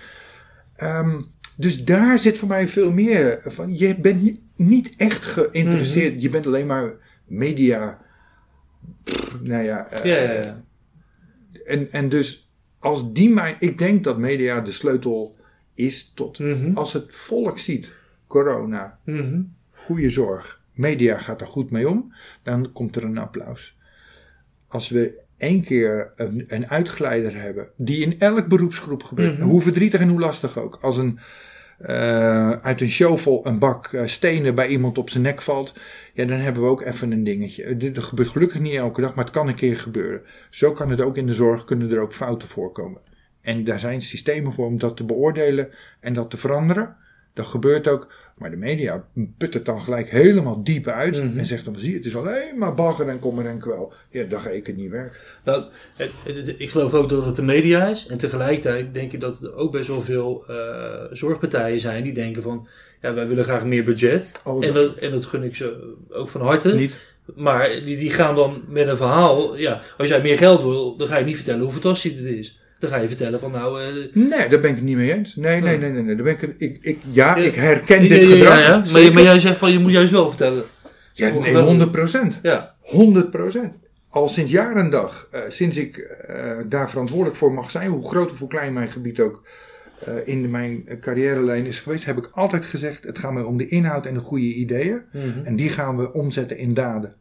[0.82, 3.78] Um, dus daar zit voor mij veel meer van.
[3.78, 6.12] Je bent niet echt geïnteresseerd.
[6.12, 6.22] Mhm.
[6.22, 6.92] Je bent alleen maar
[7.26, 7.98] media.
[9.42, 10.62] nou ja, uh, ja, ja, ja.
[11.64, 13.56] En, en dus als die mijn.
[13.58, 15.36] Ik denk dat media de sleutel
[15.74, 16.38] is tot.
[16.38, 16.74] Mhm.
[16.74, 17.92] Als het volk ziet
[18.32, 22.12] corona, mm goede zorg, media gaat er goed mee om,
[22.42, 23.76] dan komt er een applaus.
[24.68, 29.48] Als we één keer een, een uitglijder hebben, die in elk beroepsgroep gebeurt, mhm.
[29.48, 31.18] hoe verdrietig en hoe lastig ook, als een,
[31.80, 35.74] uh, uit een shovel een bak uh, stenen bij iemand op zijn nek valt,
[36.12, 37.92] ja, dan hebben we ook even een dingetje.
[37.92, 40.22] Dat gebeurt gelukkig niet elke dag, maar het kan een keer gebeuren.
[40.50, 43.00] Zo kan het ook in de zorg, kunnen er ook fouten voorkomen.
[43.40, 45.68] En daar zijn systemen voor om dat te beoordelen
[46.00, 46.96] en dat te veranderen.
[47.34, 48.08] Dat gebeurt ook.
[48.38, 49.04] Maar de media
[49.38, 51.24] put het dan gelijk helemaal diep uit.
[51.24, 51.38] Mhm.
[51.38, 53.92] En zegt dan, zie je, het is alleen maar bagger en kommer en kwel.
[54.10, 55.20] Ja, dan ga ik het niet werken.
[55.44, 55.64] Nou,
[55.96, 58.06] het, het, ik geloof ook dat het de media is.
[58.06, 60.56] En tegelijkertijd denk ik dat er ook best wel veel uh,
[61.10, 62.68] zorgpartijen zijn die denken van...
[63.00, 64.40] Ja, wij willen graag meer budget.
[64.44, 66.74] Oh, en, dat, en dat gun ik ze ook van harte.
[66.74, 66.98] Niet.
[67.34, 69.56] Maar die, die gaan dan met een verhaal...
[69.56, 72.60] Ja, als jij meer geld wil, dan ga je niet vertellen hoe fantastisch het is.
[72.82, 73.82] Dan ga je vertellen van nou...
[73.82, 75.36] Uh, nee, daar ben ik het niet mee eens.
[75.36, 76.02] Nee, nee, nee, nee.
[76.02, 76.14] nee.
[76.14, 78.58] Daar ben ik, ik, ik, ja, ik herken dit gedrag.
[78.58, 78.84] Ja, ja.
[78.92, 80.62] Maar, maar, jij zegt van je moet juist wel vertellen.
[81.12, 82.38] Ja, nee, 100 procent.
[82.42, 82.74] Ja.
[82.80, 83.74] 100 procent.
[84.08, 85.96] Al sinds jaar en dag, uh, sinds ik
[86.30, 89.46] uh, daar verantwoordelijk voor mag zijn, hoe groot of hoe klein mijn gebied ook
[90.24, 94.06] in mijn carrièrelijn is geweest, heb ik altijd gezegd: het gaat mij om de inhoud
[94.06, 95.02] en de goede ideeën.
[95.12, 95.44] Mm -hmm.
[95.44, 97.14] En die gaan we omzetten in daden.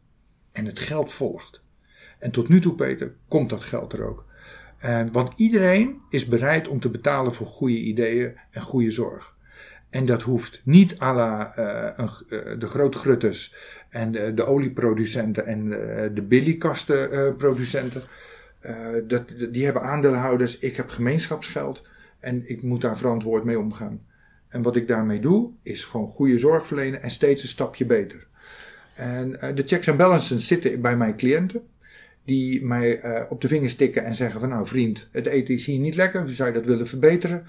[0.52, 1.62] En het geld volgt.
[2.18, 4.24] En tot nu toe, Peter, komt dat geld er ook.
[5.12, 9.36] Want iedereen is bereid om te betalen voor goede ideeën en goede zorg.
[9.90, 13.54] En dat hoeft niet à la uh, uh, de grootgrutters
[13.88, 18.02] en de, de olieproducenten en de, de billykastenproducenten.
[19.50, 21.86] die hebben aandeelhouders, ik heb gemeenschapsgeld
[22.20, 24.00] en ik moet daar verantwoord mee omgaan.
[24.48, 28.26] En wat ik daarmee doe, is gewoon goede zorg verlenen en steeds een stapje beter.
[28.94, 31.62] En eh, de checks en balances zitten bij mijn cliënten.
[32.24, 35.66] Die mij eh, op de vingers tikken en zeggen van nou vriend, het eten is
[35.66, 36.28] hier niet lekker.
[36.28, 37.46] Zou je dat willen verbeteren?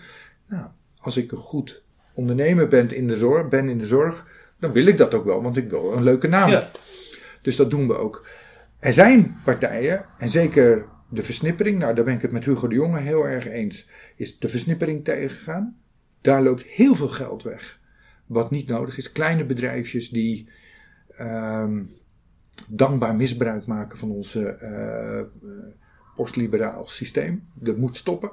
[0.47, 0.67] Nou,
[0.97, 4.85] als ik een goed ondernemer ben in de zorg, ben in de zorg dan wil
[4.85, 6.49] ik dat ook wel, want ik wil een leuke naam.
[6.49, 6.69] Ja.
[7.41, 8.27] Dus dat doen we ook.
[8.79, 12.75] Er zijn partijen, en zeker de versnippering, nou daar ben ik het met Hugo de
[12.75, 15.77] Jonge heel erg eens, is de versnippering tegengegaan.
[16.21, 17.79] Daar loopt heel veel geld weg.
[18.25, 19.11] Wat niet nodig is.
[19.11, 20.49] Kleine bedrijfjes die
[21.15, 21.81] ehm,
[22.67, 25.21] dankbaar misbruik maken van onze eh,
[26.15, 27.47] postliberaal systeem.
[27.53, 28.31] Dat moet stoppen.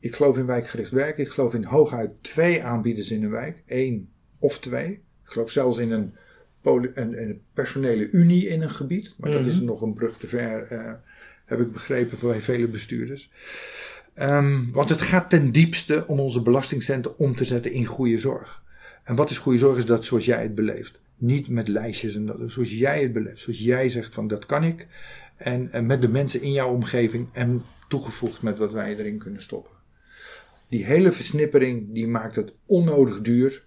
[0.00, 1.18] Ik geloof in wijkgericht werk.
[1.18, 3.62] Ik geloof in hooguit twee aanbieders in een wijk.
[3.66, 4.08] één
[4.38, 4.90] of twee.
[4.92, 6.14] Ik geloof zelfs in een,
[6.62, 9.14] een, een personele unie in een gebied.
[9.18, 10.92] Maar dat is nog een brug te ver, eh,
[11.44, 13.30] heb ik begrepen voor vele bestuurders.
[14.14, 18.62] Ehm, want het gaat ten diepste om onze belastingcenten om te zetten in goede zorg.
[19.04, 19.76] En wat is goede zorg?
[19.76, 21.00] Is dat zoals jij het beleeft.
[21.18, 22.44] Niet met lijstjes en.
[22.46, 23.40] Zoals jij het beleeft.
[23.40, 24.86] Zoals jij zegt van dat kan ik.
[25.36, 27.28] En, met de mensen in jouw omgeving.
[27.32, 29.72] En toegevoegd met wat wij erin kunnen stoppen.
[30.68, 33.66] Die hele versnippering die maakt het onnodig duur.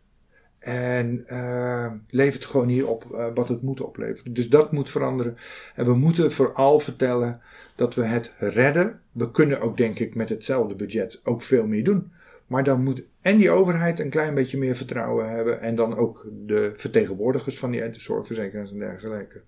[0.60, 4.34] En eh, levert gewoon niet op eh, wat het moet opleveren.
[4.34, 5.38] Dus dat moet veranderen.
[5.76, 7.42] En we moeten vooral vertellen
[7.76, 9.02] dat we het redden.
[9.12, 12.12] We kunnen ook, denk ik, met hetzelfde budget ook veel meer doen.
[12.48, 15.62] Maar dan moet en die overheid een klein beetje meer vertrouwen hebben.
[15.62, 19.42] En dan ook de vertegenwoordigers van die zorgverzekeraars en dergelijke.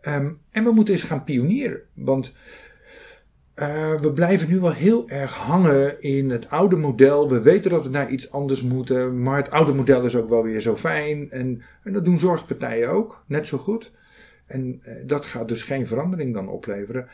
[0.00, 1.82] Ehm, en we moeten eens gaan pionieren.
[1.94, 2.34] Want
[3.56, 7.28] uh, we blijven nu wel heel erg hangen in het oude model.
[7.28, 9.22] We weten dat we naar iets anders moeten.
[9.22, 11.30] Maar het oude model is ook wel weer zo fijn.
[11.30, 13.92] En, en dat doen zorgpartijen ook, net zo goed.
[14.46, 17.08] En uh, dat gaat dus geen verandering dan opleveren.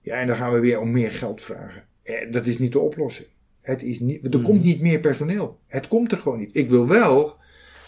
[0.00, 1.84] Ja, en dan gaan we weer om meer geld vragen.
[2.02, 3.28] Eh, dat is niet de oplossing.
[3.64, 5.58] Het is niet, er komt niet meer personeel.
[5.66, 6.56] Het komt er gewoon niet.
[6.56, 7.36] Ik wil wel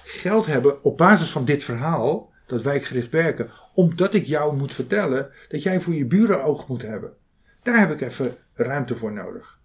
[0.04, 5.30] geld hebben op basis van dit verhaal, dat wijkgericht werken, omdat ik jou moet vertellen
[5.48, 7.12] dat jij voor je buren oog moet hebben.
[7.62, 9.60] Daar heb ik even ruimte voor nodig.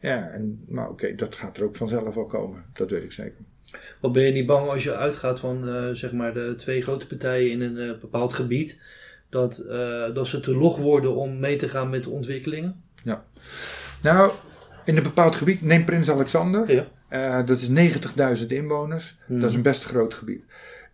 [0.00, 2.64] Ja, en, maar oké, dat gaat er ook vanzelf wel komen.
[2.72, 3.44] Dat weet ik zeker.
[4.00, 7.06] Wat ben je niet bang als je uitgaat van uh, zeg maar de twee grote
[7.06, 8.80] partijen in een uh, bepaald gebied,
[9.30, 12.82] dat, uh, dat ze te log worden om mee te gaan met de ontwikkelingen?
[13.02, 13.24] Ja.
[14.02, 14.32] Nou,
[14.86, 16.72] in een bepaald gebied, neem Prins Alexander.
[16.74, 16.86] Ja.
[17.40, 17.68] Uh, dat is
[18.40, 19.18] 90.000 inwoners.
[19.26, 19.40] Hmm.
[19.40, 20.42] Dat is een best groot gebied.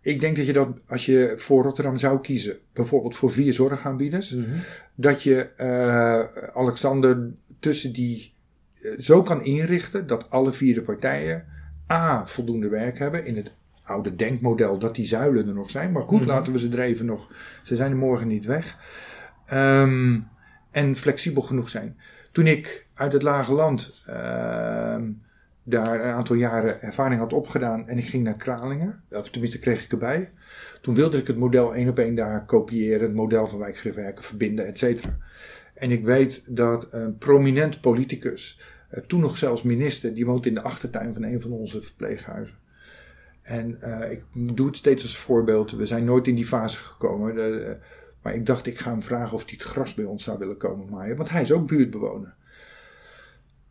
[0.01, 4.31] Ik denk dat je dat, als je voor Rotterdam zou kiezen, bijvoorbeeld voor vier zorgaanbieders,
[4.31, 4.49] Mhm.
[4.95, 7.29] dat je uh, Alexander
[7.59, 8.33] tussen die
[8.81, 11.45] uh, zo kan inrichten dat alle vier de partijen
[11.91, 12.25] A.
[12.25, 13.51] voldoende werk hebben in het
[13.83, 15.91] oude denkmodel dat die zuilen er nog zijn.
[15.91, 16.29] Maar goed, Mhm.
[16.29, 17.27] laten we ze er even nog.
[17.63, 18.77] Ze zijn er morgen niet weg.
[19.53, 20.27] Um,
[20.71, 21.97] en flexibel genoeg zijn.
[22.31, 24.13] Toen ik uit het lage land uh,
[25.63, 29.83] daar een aantal jaren ervaring had opgedaan en ik ging naar Kralingen, of tenminste kreeg
[29.83, 30.31] ik erbij.
[30.81, 34.23] Toen wilde ik het model één op één daar kopiëren, het model van wijkgericht werken,
[34.23, 35.17] verbinden, et cetera.
[35.73, 38.59] En ik weet dat een prominent politicus,
[38.91, 42.55] uh, toen nog zelfs minister, die woont in de achtertuin van een van onze verpleeghuizen.
[43.41, 45.71] En uh, ik doe het steeds als voorbeeld.
[45.71, 47.35] We zijn nooit in die fase gekomen.
[47.35, 47.77] De,
[48.21, 50.57] maar ik dacht, ik ga hem vragen of hij het gras bij ons zou willen
[50.57, 51.15] komen maaien.
[51.15, 52.35] Want hij is ook buurtbewoner.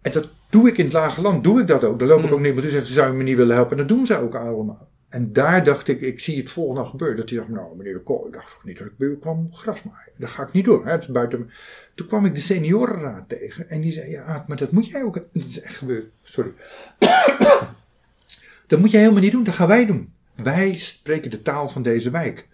[0.03, 1.45] En dat doe ik in het lage land.
[1.45, 1.99] Doe ik dat ook.
[1.99, 2.53] Dan loop ik ook niet.
[2.53, 3.79] Maar toen zegt ze, zou je me niet willen helpen?
[3.79, 4.89] En dat doen ze ook allemaal.
[5.09, 7.17] En daar dacht ik, ik zie het volgende gebeuren.
[7.17, 9.83] Dat hij dacht, nou meneer de Kool, ik dacht toch niet dat ik kwam gras
[9.83, 10.13] maaien.
[10.17, 10.85] Dat ga ik niet doen.
[10.85, 10.91] Hè?
[10.91, 11.51] Het is buiten...
[11.95, 13.69] Toen kwam ik de seniorenraad tegen.
[13.69, 15.15] En die zei, ja maar dat moet jij ook.
[15.15, 16.11] Dat is echt gebeurd.
[16.23, 16.53] Sorry.
[18.67, 19.45] dat moet jij helemaal niet doen.
[19.45, 20.13] Dat gaan wij doen.
[20.35, 22.49] Wij spreken de taal van deze wijk.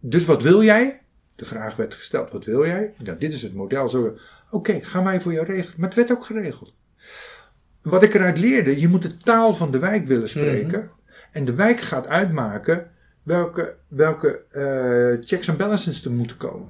[0.00, 1.00] Dus wat wil jij?
[1.36, 2.94] De vraag werd gesteld, wat wil jij?
[3.02, 3.84] Nou, dit is het model.
[3.84, 4.14] Oké,
[4.50, 5.74] okay, gaan wij voor jou regelen.
[5.76, 6.74] Maar het werd ook geregeld.
[7.82, 10.78] Wat ik eruit leerde, je moet de taal van de wijk willen spreken.
[10.78, 10.96] Mm-hmm.
[11.32, 12.90] En de wijk gaat uitmaken
[13.22, 16.68] welke, welke uh, checks en balances er moeten komen.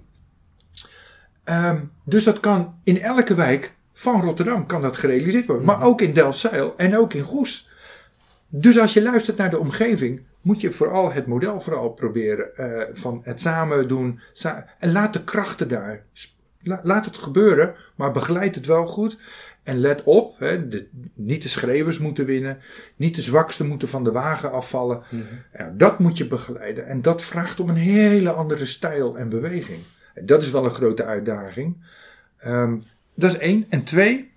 [1.45, 5.65] Um, dus dat kan in elke wijk van Rotterdam kan dat gerealiseerd worden.
[5.65, 7.71] Maar ook in Delfzijl en ook in Goes.
[8.49, 12.83] Dus als je luistert naar de omgeving, moet je vooral het model vooral proberen uh,
[12.93, 14.21] van het samen doen.
[14.33, 16.03] Sa en laat de krachten daar.
[16.63, 19.19] La laat het gebeuren, maar begeleid het wel goed.
[19.69, 22.59] En let op, hè, de, niet de schreeuwers moeten winnen.
[22.97, 25.03] Niet de zwakste moeten van de wagen afvallen.
[25.11, 25.43] Mm -hmm.
[25.59, 26.87] ja, dat moet je begeleiden.
[26.87, 29.79] En dat vraagt om een hele andere stijl en beweging.
[30.14, 31.85] En dat is wel een grote uitdaging.
[32.47, 32.83] Um,
[33.14, 33.66] dat is één.
[33.69, 34.33] En twee,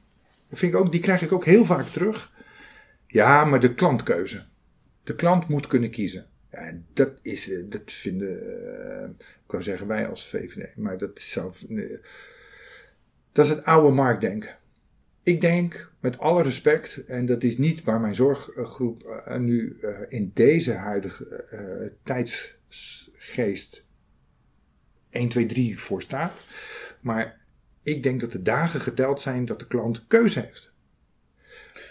[0.52, 2.32] vind ik ook, die krijg ik ook heel vaak terug.
[3.08, 4.44] Ja, maar de klantkeuze.
[5.04, 6.26] De klant moet kunnen kiezen.
[6.52, 11.32] Ja, dat is, dat vinden, uh, ik kan zeggen wij als VVD, maar dat is
[11.32, 11.98] zo, uh,
[13.32, 14.60] dat is het oude marktdenken.
[15.24, 19.78] Ik denk, met alle respect, en dat is niet waar mijn zorggroep uh, nu
[20.10, 21.94] in deze huidige
[23.18, 23.84] geest
[25.10, 26.34] 1, 2, 3 voor staat.
[27.02, 27.40] Maar
[27.84, 30.72] ik denk dat de dagen geteld zijn dat de klant keuze heeft.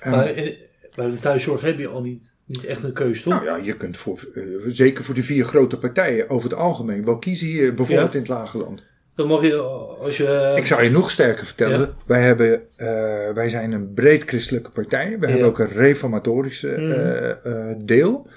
[0.05, 0.57] Maar eh,
[0.95, 3.33] bij de thuiszorg heb je al niet, niet echt een keuze, toch?
[3.33, 7.05] Nou ja, je kunt voor, eh, zeker voor de vier grote partijen over het algemeen
[7.05, 8.14] wel kiezen hier, bijvoorbeeld Ja.
[8.14, 8.83] in het Lage Land.
[9.28, 9.56] Dan je,
[10.00, 10.54] als je...
[10.56, 11.78] Ik zou je nog sterker vertellen.
[11.80, 11.94] Ja.
[12.06, 12.86] Wij, hebben, eh,
[13.34, 15.18] wij zijn een breed christelijke partij.
[15.18, 16.90] We hebben ook een reformatorische Mhm.
[16.90, 18.28] eh, eh, deel.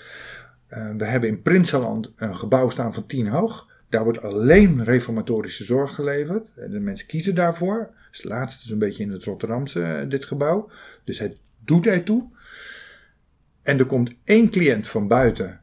[0.98, 3.68] We hebben in Prinsenland een gebouw staan van tien hoog.
[3.90, 6.50] Daar wordt alleen reformatorische zorg geleverd.
[6.56, 7.90] En De mensen kiezen daarvoor.
[8.10, 10.70] Dus het laatste is een beetje in het Rotterdamse, dit gebouw.
[11.04, 12.30] Dus het doet ertoe.
[13.62, 15.62] En er komt één cliënt van buiten.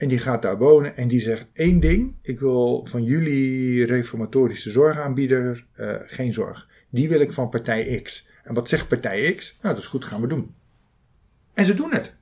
[0.00, 2.14] En die gaat daar wonen en die zegt één ding.
[2.22, 6.68] Ik wil van jullie reformatorische zorgaanbieder eh, geen zorg.
[6.90, 8.28] Die wil ik van partij X.
[8.44, 9.56] En wat zegt partij X?
[9.62, 10.54] Nou, dat is goed, gaan we doen.
[11.54, 12.14] En ze doen het.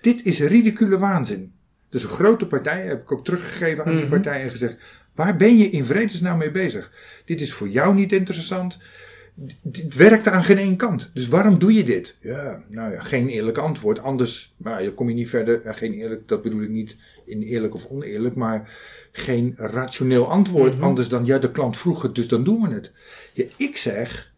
[0.00, 1.52] Dit is ridicule waanzin.
[1.88, 4.10] Dus een grote partij, heb ik ook teruggegeven aan die Mhm.
[4.10, 4.76] partij en gezegd:
[5.14, 6.92] waar ben je in vredesnaam mee bezig?
[7.24, 8.78] Dit is voor jou niet interessant.
[9.62, 11.10] Dit werkt aan geen één kant.
[11.14, 12.18] Dus waarom doe je dit?
[12.20, 13.98] Ja, nou ja, geen eerlijk antwoord.
[13.98, 15.74] Anders nou, je kom je niet verder.
[15.74, 18.78] Geen eerlijk, dat bedoel ik niet in eerlijk of oneerlijk, maar
[19.12, 20.74] geen rationeel antwoord.
[20.74, 20.84] Mhm.
[20.84, 22.92] Anders dan, ja, de klant vroeg het, dus dan doen we het.
[23.32, 24.32] Ja, ik zeg,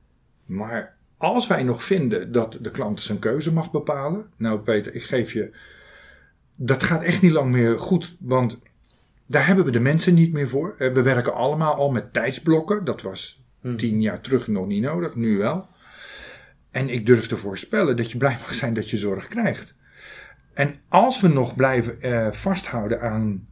[0.47, 4.27] maar als wij nog vinden dat de klant zijn keuze mag bepalen.
[4.37, 5.51] Nou, Peter, ik geef je.
[6.57, 8.59] Dat gaat echt niet lang meer goed, want
[9.27, 10.75] daar hebben we de mensen niet meer voor.
[10.79, 12.85] Eh, We werken allemaal al met tijdsblokken.
[12.85, 13.77] Dat was Mhm.
[13.77, 15.67] tien jaar terug nog niet nodig, nu wel.
[16.71, 19.75] En ik durf te voorspellen dat je blij mag zijn dat je zorg krijgt.
[20.55, 23.47] En als we nog blijven eh, vasthouden aan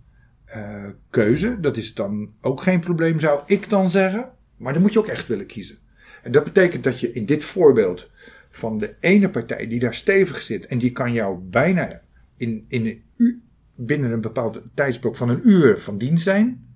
[0.45, 4.31] eh, keuze, dat is dan ook geen probleem, zou ik dan zeggen.
[4.57, 5.79] Maar dan moet je ook echt willen kiezen.
[6.23, 8.11] En dat betekent dat je in dit voorbeeld
[8.51, 12.01] van de ene partij die daar stevig zit en die kan jou bijna
[12.37, 13.43] in, in een
[13.87, 16.70] binnen een bepaald tijdsblok van een uur van dienst zijn.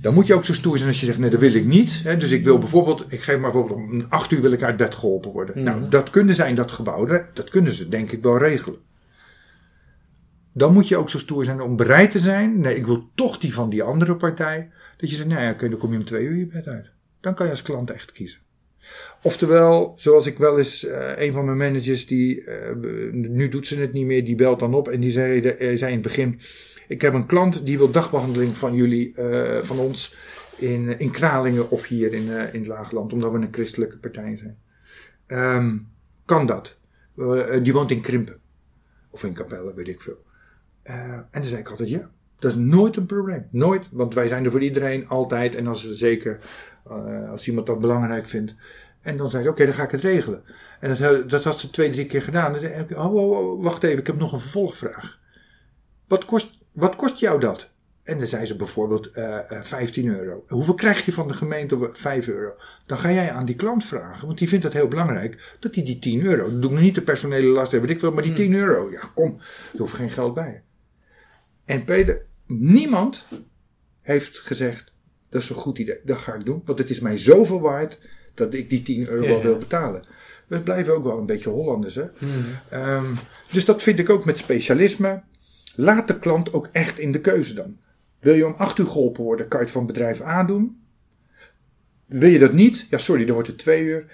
[0.00, 2.00] Dan moet je ook zo stoer zijn als je zegt, nee, dat wil ik niet.
[2.04, 4.76] Hè, dus ik wil bijvoorbeeld, ik geef maar bijvoorbeeld om acht uur wil ik uit
[4.76, 5.54] bed geholpen worden.
[5.54, 5.64] Mhm.
[5.64, 8.78] Nou, dat kunnen zij in dat gebouw, dat dat kunnen ze denk ik wel regelen.
[10.52, 12.60] Dan moet je ook zo stoer zijn om bereid te zijn.
[12.60, 14.70] Nee, ik wil toch die van die andere partij.
[14.96, 16.90] Dat je zegt, nou ja, oké, dan kom je om twee uur je bed uit.
[17.20, 18.40] Dan kan je als klant echt kiezen.
[19.22, 22.74] Oftewel, zoals ik wel eens, eh, een van mijn managers, die, eh,
[23.12, 25.76] nu doet ze het niet meer, die belt dan op en die zei, de- eh,
[25.76, 26.40] zei in het begin,
[26.90, 30.14] ik heb een klant die wil dagbehandeling van jullie, eh, van ons,
[30.56, 34.36] in, in Kralingen of hier in, eh, in het Laagland, omdat we een christelijke partij
[34.36, 34.58] zijn.
[35.26, 35.78] Ehm,
[36.24, 36.80] kan dat?
[37.16, 38.40] Eh, die woont in Krimpen.
[39.10, 40.24] Of in Capelle, weet ik veel.
[40.82, 42.10] En dan zei ik altijd ja.
[42.38, 43.46] Dat is nooit een probleem.
[43.50, 43.88] Nooit.
[43.92, 45.54] Want wij zijn er voor iedereen altijd.
[45.54, 46.40] En als zeker
[47.30, 48.54] als iemand dat belangrijk vindt.
[49.00, 50.42] En dan zei ze, oké, dan ga ik het regelen.
[50.80, 52.50] En dat, dat had ze twee, drie keer gedaan.
[52.50, 55.18] Dan zei ik, oh, oh, oh, wacht even, ik heb nog een vervolgvraag.
[56.06, 57.72] Wat kost, wat kost jou dat?
[58.02, 60.44] En dan zei ze bijvoorbeeld eh, eh, 15 euro.
[60.48, 61.90] Hoeveel krijg je van de gemeente?
[61.92, 62.54] 5 euro.
[62.86, 65.84] Dan ga jij aan die klant vragen, want die vindt het heel belangrijk dat hij
[65.84, 66.50] die 10 euro.
[66.50, 68.90] Dat doe ik niet de personele last hebben, ik wil, maar die 10 euro.
[68.90, 69.36] Ja, kom,
[69.72, 70.62] er hoeft geen geld bij.
[71.64, 73.26] En Peter, niemand
[74.00, 74.92] heeft gezegd:
[75.28, 77.98] dat is een goed idee, dat ga ik doen, want het is mij zoveel waard
[78.34, 79.42] dat ik die 10 euro wel ja.
[79.42, 80.04] wil betalen.
[80.46, 82.04] We blijven ook wel een beetje Hollanders, hè?
[82.18, 82.32] Mhm.
[82.68, 83.14] Ehm,
[83.50, 85.22] dus dat vind ik ook met specialisme.
[85.80, 87.76] Laat de klant ook echt in de keuze dan.
[88.18, 90.80] Wil je om 8 uur geholpen worden, kan je het van bedrijf A doen.
[92.06, 92.86] Wil je dat niet?
[92.90, 94.04] Ja, sorry, dan wordt het 2 uur.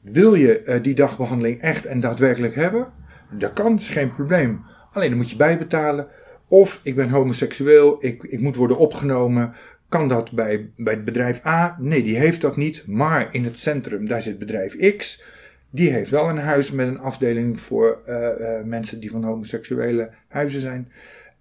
[0.00, 2.92] Wil je eh, die dagbehandeling echt en daadwerkelijk hebben?
[3.38, 4.64] Dat kan, is geen probleem.
[4.90, 6.06] Alleen dan moet je bijbetalen.
[6.48, 9.54] Of ik ben homoseksueel, ik, ik moet worden opgenomen.
[9.88, 11.76] Kan dat bij, bij het bedrijf A?
[11.80, 12.86] Nee, die heeft dat niet.
[12.86, 15.22] Maar in het centrum, daar zit bedrijf X.
[15.70, 20.10] Die heeft wel een huis met een afdeling voor eh, eh, mensen die van homoseksuele
[20.28, 20.92] huizen zijn.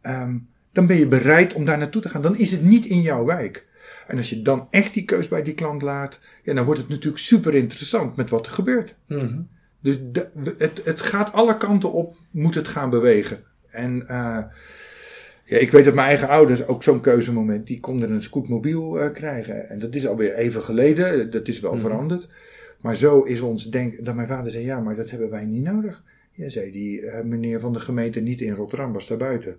[0.06, 0.36] Ehm,
[0.72, 2.22] dan ben je bereid om daar naartoe te gaan.
[2.22, 3.66] Dan is het niet in jouw wijk.
[4.08, 6.89] En als je dan echt die keus bij die klant laat, ja, dan wordt het
[6.89, 8.95] natuurlijk super interessant met wat er gebeurt.
[9.08, 9.41] Mhm.
[9.82, 13.43] Dus de- het, het gaat alle kanten op, moet het gaan bewegen.
[13.70, 14.43] En eh,
[15.45, 19.14] ja, ik weet dat mijn eigen ouders ook zo'n keuzemoment, die konden een scootmobiel eh,
[19.14, 19.70] krijgen.
[19.70, 21.82] En dat is alweer even geleden, dat is wel Mhm.
[21.82, 22.28] veranderd.
[22.82, 25.64] Maar zo is ons denk dat mijn vader zei, ja, maar dat hebben wij niet
[25.64, 26.03] nodig.
[26.32, 29.58] Ja, zei die eh, meneer van de gemeente niet in Rotterdam, was daar buiten.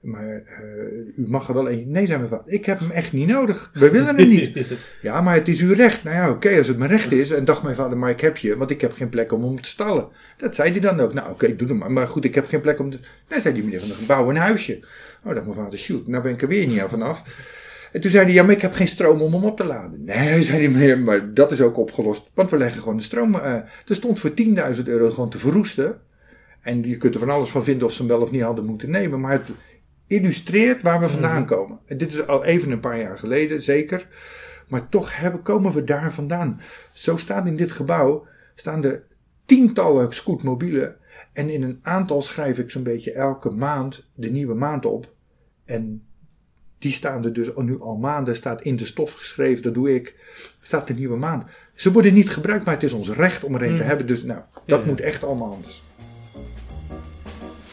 [0.00, 1.90] Maar eh, u mag er wel een.
[1.90, 3.70] Nee, zei mijn vader, ik heb hem echt niet nodig.
[3.74, 4.52] We willen hem niet.
[5.02, 6.04] Ja, maar het is uw recht.
[6.04, 7.30] Nou ja, oké, als het mijn recht is.
[7.30, 9.60] En dacht mijn vader, maar ik heb je, want ik heb geen plek om hem
[9.60, 10.08] te stallen.
[10.36, 11.14] Dat zei hij dan ook.
[11.14, 11.92] Nou, oké, doe het maar.
[11.92, 12.98] Maar goed, ik heb geen plek om te...
[13.28, 14.80] Nee, zei die meneer van de gebouw een huisje.
[15.24, 17.22] Oh, dacht mijn vader, shoot, nou ben ik er weer niet aan vanaf.
[17.92, 20.04] En toen zei hij, ja, maar ik heb geen stroom om hem op te laden.
[20.04, 22.30] Nee, zei die meneer, maar dat is ook opgelost.
[22.34, 23.34] Want we leggen gewoon de stroom...
[23.34, 23.54] eh
[23.86, 24.30] er stond voor
[24.76, 26.00] 10.000 euro gewoon te verroesten.
[26.60, 28.64] En je kunt er van alles van vinden of ze hem wel of niet hadden
[28.64, 29.20] moeten nemen.
[29.20, 29.48] Maar het,
[30.10, 31.78] illustreert waar we vandaan komen.
[31.86, 34.08] En dit is al even een paar jaar geleden, zeker.
[34.68, 36.60] Maar toch hebben, komen we daar vandaan.
[36.92, 39.02] Zo staat in dit gebouw staan er
[39.44, 40.96] tientallen scootmobielen.
[41.32, 45.12] En in een aantal schrijf ik zo'n beetje elke maand de nieuwe maand op.
[45.64, 46.02] En
[46.78, 50.16] die staan er dus nu al maanden, staat in de stof geschreven, dat doe ik.
[50.62, 51.44] Staat de nieuwe maand.
[51.74, 54.06] Ze worden niet gebruikt, maar het is ons recht om er een te hebben.
[54.06, 55.82] Dus nou, dat moet echt allemaal anders.